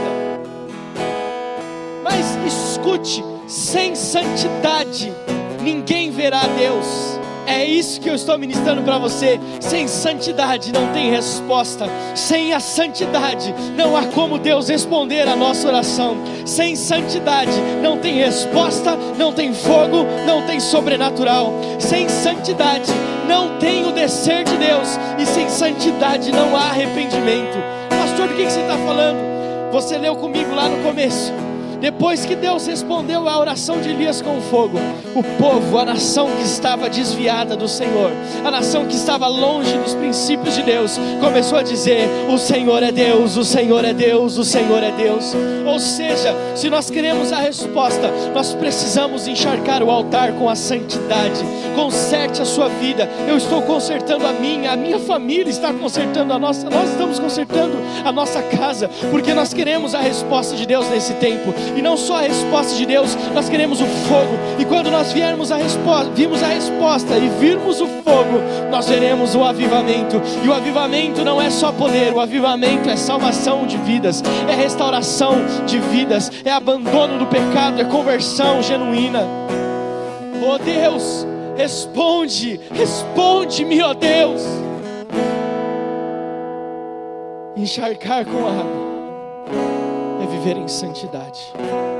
[2.01, 5.13] Mas escute, sem santidade,
[5.61, 7.16] ninguém verá Deus.
[7.47, 9.39] É isso que eu estou ministrando para você.
[9.61, 11.85] Sem santidade não tem resposta.
[12.13, 16.17] Sem a santidade não há como Deus responder a nossa oração.
[16.45, 21.53] Sem santidade não tem resposta, não tem fogo, não tem sobrenatural.
[21.79, 22.91] Sem santidade
[23.29, 24.99] não tem o descer de Deus.
[25.17, 27.57] E sem santidade não há arrependimento.
[27.89, 29.71] Pastor, do que você está falando?
[29.71, 31.46] Você leu comigo lá no começo
[31.79, 34.79] Depois que Deus respondeu à oração de Elias com fogo,
[35.15, 38.11] o povo, a nação que estava desviada do Senhor,
[38.43, 42.91] a nação que estava longe dos princípios de Deus, começou a dizer: O Senhor é
[42.91, 45.35] Deus, o Senhor é Deus, o Senhor é Deus.
[45.65, 51.43] Ou seja, se nós queremos a resposta, nós precisamos encharcar o altar com a santidade.
[51.75, 53.07] Conserte a sua vida.
[53.27, 57.77] Eu estou consertando a minha, a minha família está consertando a nossa, nós estamos consertando
[58.03, 61.53] a nossa casa, porque nós queremos a resposta de Deus nesse tempo.
[61.75, 64.37] E não só a resposta de Deus, nós queremos o fogo.
[64.59, 68.39] E quando nós viermos a resposta, vimos a resposta e virmos o fogo,
[68.71, 70.21] nós veremos o avivamento.
[70.43, 75.35] E o avivamento não é só poder, o avivamento é salvação de vidas, é restauração
[75.65, 79.23] de vidas, é abandono do pecado, é conversão genuína.
[80.41, 84.43] Oh Deus, responde, responde-me, ó oh Deus.
[87.57, 88.87] Encharcar com água
[90.27, 91.39] viver em santidade.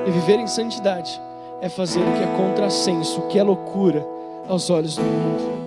[0.05, 1.19] E viver em santidade
[1.61, 4.05] é fazer o que é contrassenso, o que é loucura
[4.47, 5.57] aos olhos do mundo.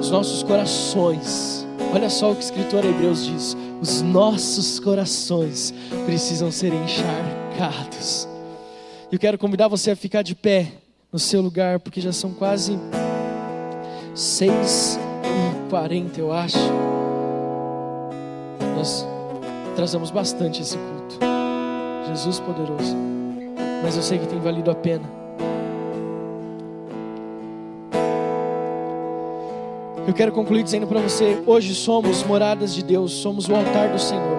[0.00, 5.72] Os nossos corações, olha só o que o escritor Hebreus diz: os nossos corações
[6.04, 8.28] precisam ser encharcados.
[9.10, 10.72] Eu quero convidar você a ficar de pé
[11.12, 12.78] no seu lugar, porque já são quase
[14.14, 16.58] seis e quarenta, eu acho.
[18.76, 19.06] Nós
[19.74, 21.18] trazemos bastante esse culto.
[22.08, 22.96] Jesus poderoso.
[23.82, 25.22] Mas eu sei que tem valido a pena.
[30.06, 33.98] Eu quero concluir dizendo para você: hoje somos moradas de Deus, somos o altar do
[33.98, 34.38] Senhor.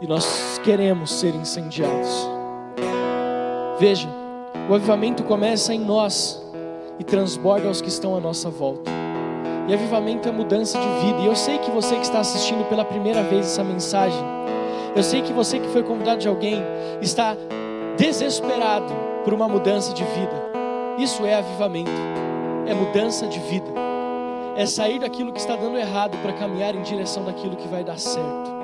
[0.00, 2.28] E nós queremos ser incendiados.
[3.78, 4.08] Veja,
[4.68, 6.42] o avivamento começa em nós
[6.98, 8.93] e transborda aos que estão à nossa volta.
[9.66, 11.20] E avivamento é mudança de vida.
[11.20, 14.20] E eu sei que você que está assistindo pela primeira vez essa mensagem,
[14.94, 16.62] eu sei que você que foi convidado de alguém
[17.00, 17.36] está
[17.96, 18.92] desesperado
[19.24, 20.52] por uma mudança de vida.
[20.98, 21.90] Isso é avivamento,
[22.66, 23.70] é mudança de vida,
[24.56, 27.98] é sair daquilo que está dando errado para caminhar em direção daquilo que vai dar
[27.98, 28.54] certo.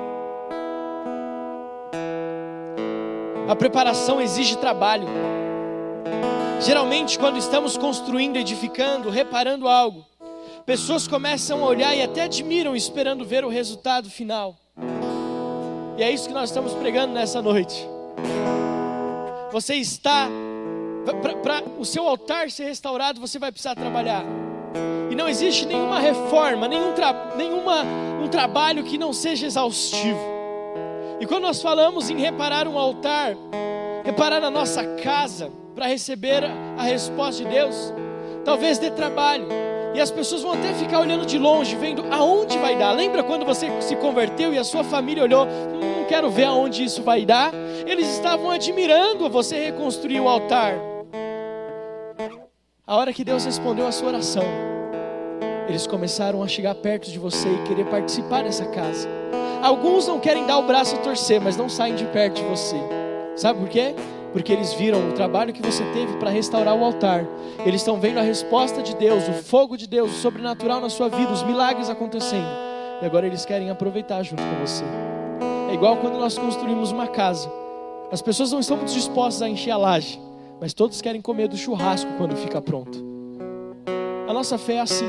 [3.49, 5.07] A preparação exige trabalho.
[6.61, 10.05] Geralmente, quando estamos construindo, edificando, reparando algo,
[10.65, 14.55] pessoas começam a olhar e até admiram, esperando ver o resultado final.
[15.97, 17.87] E é isso que nós estamos pregando nessa noite.
[19.51, 20.29] Você está,
[21.43, 24.23] para o seu altar ser restaurado, você vai precisar trabalhar.
[25.09, 27.83] E não existe nenhuma reforma, nenhum, tra, nenhuma,
[28.23, 30.19] um trabalho que não seja exaustivo.
[31.19, 33.35] E quando nós falamos em reparar um altar,
[34.05, 36.43] reparar a nossa casa para receber
[36.77, 37.93] a resposta de Deus,
[38.45, 39.47] talvez dê trabalho,
[39.93, 42.91] e as pessoas vão até ficar olhando de longe, vendo aonde vai dar.
[42.91, 47.03] Lembra quando você se converteu e a sua família olhou, hum, quero ver aonde isso
[47.03, 47.51] vai dar?
[47.85, 50.73] Eles estavam admirando você reconstruir o altar.
[52.85, 54.43] A hora que Deus respondeu a sua oração,
[55.67, 59.07] eles começaram a chegar perto de você e querer participar dessa casa.
[59.61, 62.77] Alguns não querem dar o braço a torcer, mas não saem de perto de você.
[63.35, 63.95] Sabe por quê?
[64.31, 67.25] Porque eles viram o trabalho que você teve para restaurar o altar.
[67.65, 71.09] Eles estão vendo a resposta de Deus, o fogo de Deus, o sobrenatural na sua
[71.09, 72.47] vida, os milagres acontecendo.
[73.01, 74.83] E agora eles querem aproveitar junto com você.
[75.69, 77.51] É igual quando nós construímos uma casa.
[78.11, 80.19] As pessoas não estão muito dispostas a encher a laje,
[80.59, 83.03] mas todos querem comer do churrasco quando fica pronto.
[84.27, 85.07] A nossa fé é assim.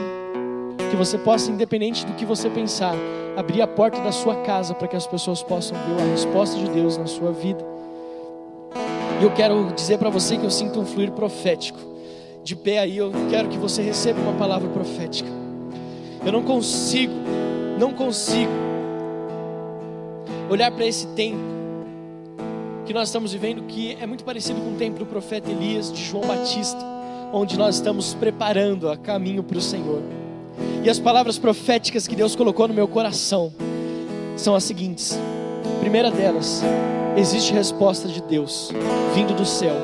[0.90, 2.94] Que você possa, independente do que você pensar,
[3.36, 6.68] abrir a porta da sua casa para que as pessoas possam ver a resposta de
[6.68, 7.71] Deus na sua vida.
[9.22, 11.78] E eu quero dizer para você que eu sinto um fluir profético.
[12.42, 15.30] De pé aí, eu quero que você receba uma palavra profética.
[16.26, 17.12] Eu não consigo,
[17.78, 18.50] não consigo
[20.50, 21.38] olhar para esse tempo
[22.84, 26.02] que nós estamos vivendo, que é muito parecido com o tempo do profeta Elias, de
[26.02, 26.84] João Batista,
[27.32, 30.02] onde nós estamos preparando a caminho para o Senhor.
[30.82, 33.52] E as palavras proféticas que Deus colocou no meu coração
[34.36, 35.16] são as seguintes:
[35.82, 36.62] primeira delas,
[37.16, 38.70] existe resposta de Deus
[39.16, 39.74] vindo do céu.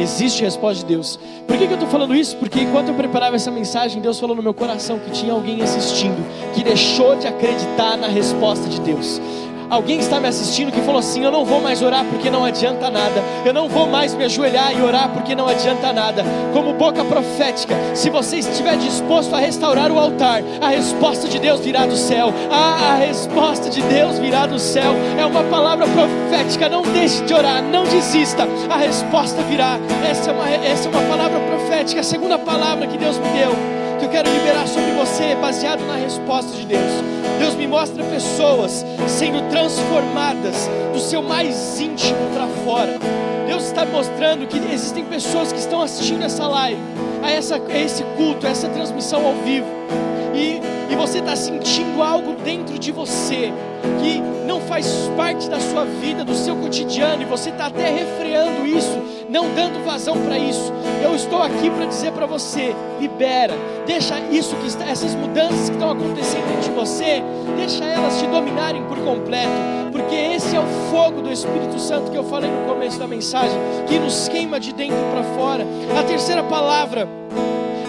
[0.00, 1.18] Existe resposta de Deus.
[1.48, 2.36] Por que, que eu estou falando isso?
[2.36, 6.24] Porque enquanto eu preparava essa mensagem, Deus falou no meu coração que tinha alguém assistindo
[6.54, 9.20] que deixou de acreditar na resposta de Deus.
[9.68, 12.90] Alguém está me assistindo que falou assim: Eu não vou mais orar porque não adianta
[12.90, 13.22] nada.
[13.44, 16.24] Eu não vou mais me ajoelhar e orar porque não adianta nada.
[16.52, 21.60] Como boca profética, se você estiver disposto a restaurar o altar, a resposta de Deus
[21.60, 22.32] virá do céu.
[22.50, 24.94] Ah, a resposta de Deus virá do céu.
[25.18, 26.68] É uma palavra profética.
[26.68, 28.46] Não deixe de orar, não desista.
[28.70, 29.78] A resposta virá.
[30.08, 32.00] Essa é uma, essa é uma palavra profética.
[32.00, 35.96] A segunda palavra que Deus me deu que eu quero liberar sobre você, baseado na
[35.96, 36.92] resposta de Deus.
[37.38, 42.98] Deus me mostra pessoas sendo transformadas do seu mais íntimo para fora.
[43.46, 46.80] Deus está mostrando que existem pessoas que estão assistindo essa live,
[47.22, 49.66] a, essa, a esse culto, a essa transmissão ao vivo.
[50.34, 50.60] E,
[50.96, 53.52] e você está sentindo algo dentro de você
[54.02, 58.66] que não faz parte da sua vida, do seu cotidiano, e você está até refreando
[58.66, 60.72] isso, não dando vazão para isso.
[61.04, 63.54] Eu estou aqui para dizer para você: libera,
[63.86, 67.22] deixa isso que está, essas mudanças que estão acontecendo dentro de você,
[67.56, 69.52] deixa elas te dominarem por completo,
[69.92, 73.58] porque esse é o fogo do Espírito Santo que eu falei no começo da mensagem,
[73.86, 75.66] que nos queima de dentro para fora.
[75.98, 77.06] A terceira palavra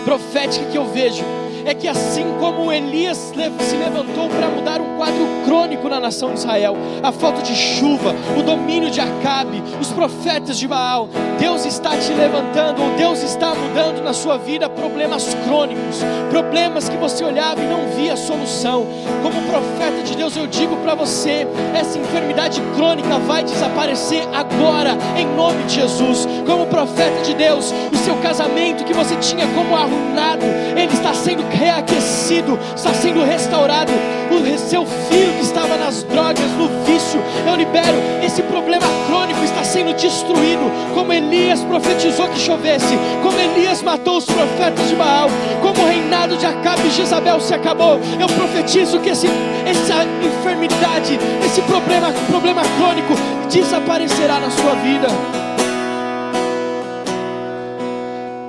[0.04, 1.24] profética que eu vejo
[1.70, 6.40] é que assim como Elias se levantou para mudar um quadro crônico na nação de
[6.40, 11.90] Israel, a falta de chuva, o domínio de Acabe, os profetas de Baal, Deus está
[11.98, 17.62] te levantando, ou Deus está mudando na sua vida problemas crônicos, problemas que você olhava
[17.62, 18.86] e não via solução.
[19.22, 21.48] Como profeta de Deus, eu digo para você:
[21.78, 26.28] essa enfermidade crônica vai desaparecer agora, em nome de Jesus.
[26.46, 30.46] Como profeta de Deus, o seu casamento que você tinha como arruinado,
[30.76, 33.92] ele está sendo reaquecido, está sendo restaurado.
[34.30, 37.98] O seu filho que estava nas drogas, no vício, eu libero.
[38.24, 40.72] Esse problema crônico está sendo destruído.
[40.94, 45.30] Como Elias profetizou que chovesse, como Elias matou os profetas de Baal,
[45.62, 48.00] como o reinado de Acabe e Jezabel se acabou.
[48.20, 49.28] Eu profetizo que esse,
[49.66, 53.14] essa enfermidade, esse problema, problema crônico
[53.50, 55.08] desaparecerá na sua vida.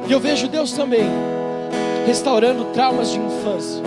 [0.06, 1.37] E eu vejo Deus também
[2.08, 3.82] restaurando traumas de infância.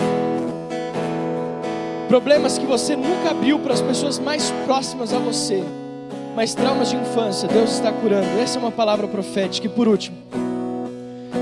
[2.06, 5.60] Problemas que você nunca abriu para as pessoas mais próximas a você,
[6.36, 8.28] mas traumas de infância, Deus está curando.
[8.40, 9.66] Essa é uma palavra profética.
[9.66, 10.16] E por último,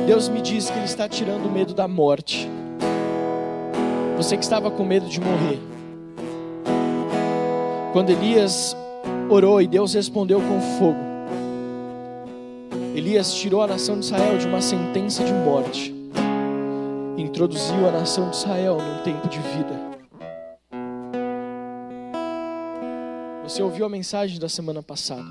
[0.07, 2.49] Deus me diz que Ele está tirando o medo da morte.
[4.17, 5.61] Você que estava com medo de morrer.
[7.93, 8.75] Quando Elias
[9.29, 11.11] orou e Deus respondeu com fogo,
[12.95, 16.00] Elias tirou a nação de Israel de uma sentença de morte
[17.21, 19.91] introduziu a nação de Israel num tempo de vida.
[23.43, 25.25] Você ouviu a mensagem da semana passada.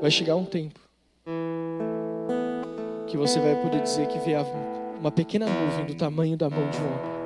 [0.00, 0.78] Vai chegar um tempo
[3.06, 4.46] que você vai poder dizer que veio
[5.00, 7.18] uma pequena nuvem do tamanho da mão de um homem.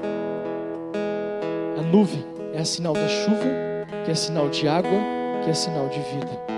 [1.79, 2.25] A nuvem
[2.55, 3.45] é sinal da chuva,
[4.05, 4.99] que é sinal de água,
[5.45, 6.53] que é sinal de vida.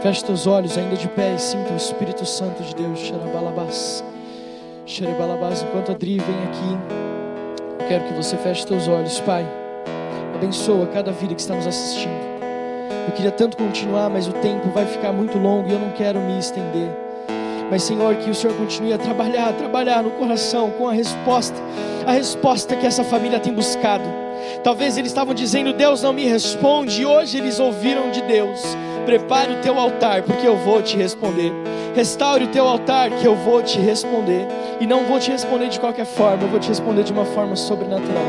[0.00, 2.98] Feche teus olhos ainda de pé e sinta o Espírito Santo de Deus.
[3.00, 4.02] Xarabalabás.
[4.90, 9.46] Xerebalabás, enquanto a Dri vem aqui, eu quero que você feche seus olhos, Pai.
[10.34, 12.10] Abençoa cada vida que está nos assistindo.
[13.06, 16.18] Eu queria tanto continuar, mas o tempo vai ficar muito longo e eu não quero
[16.18, 16.88] me estender.
[17.70, 21.56] Mas, Senhor, que o Senhor continue a trabalhar, a trabalhar no coração com a resposta,
[22.04, 24.04] a resposta que essa família tem buscado.
[24.64, 28.60] Talvez eles estavam dizendo, Deus não me responde, e hoje eles ouviram de Deus.
[29.10, 31.50] Prepare o teu altar, porque eu vou te responder.
[31.96, 34.46] Restaure o teu altar, que eu vou te responder.
[34.80, 37.56] E não vou te responder de qualquer forma, eu vou te responder de uma forma
[37.56, 38.22] sobrenatural.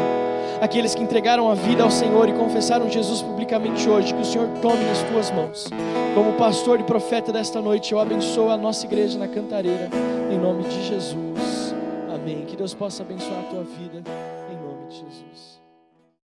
[0.59, 4.47] Aqueles que entregaram a vida ao Senhor e confessaram Jesus publicamente hoje, que o Senhor
[4.59, 5.69] tome nas tuas mãos.
[6.15, 9.87] Como pastor e profeta desta noite, eu abençoo a nossa igreja na cantareira,
[10.31, 11.75] em nome de Jesus.
[12.11, 12.45] Amém.
[12.45, 14.01] Que Deus possa abençoar a tua vida,
[14.51, 15.30] em nome de Jesus.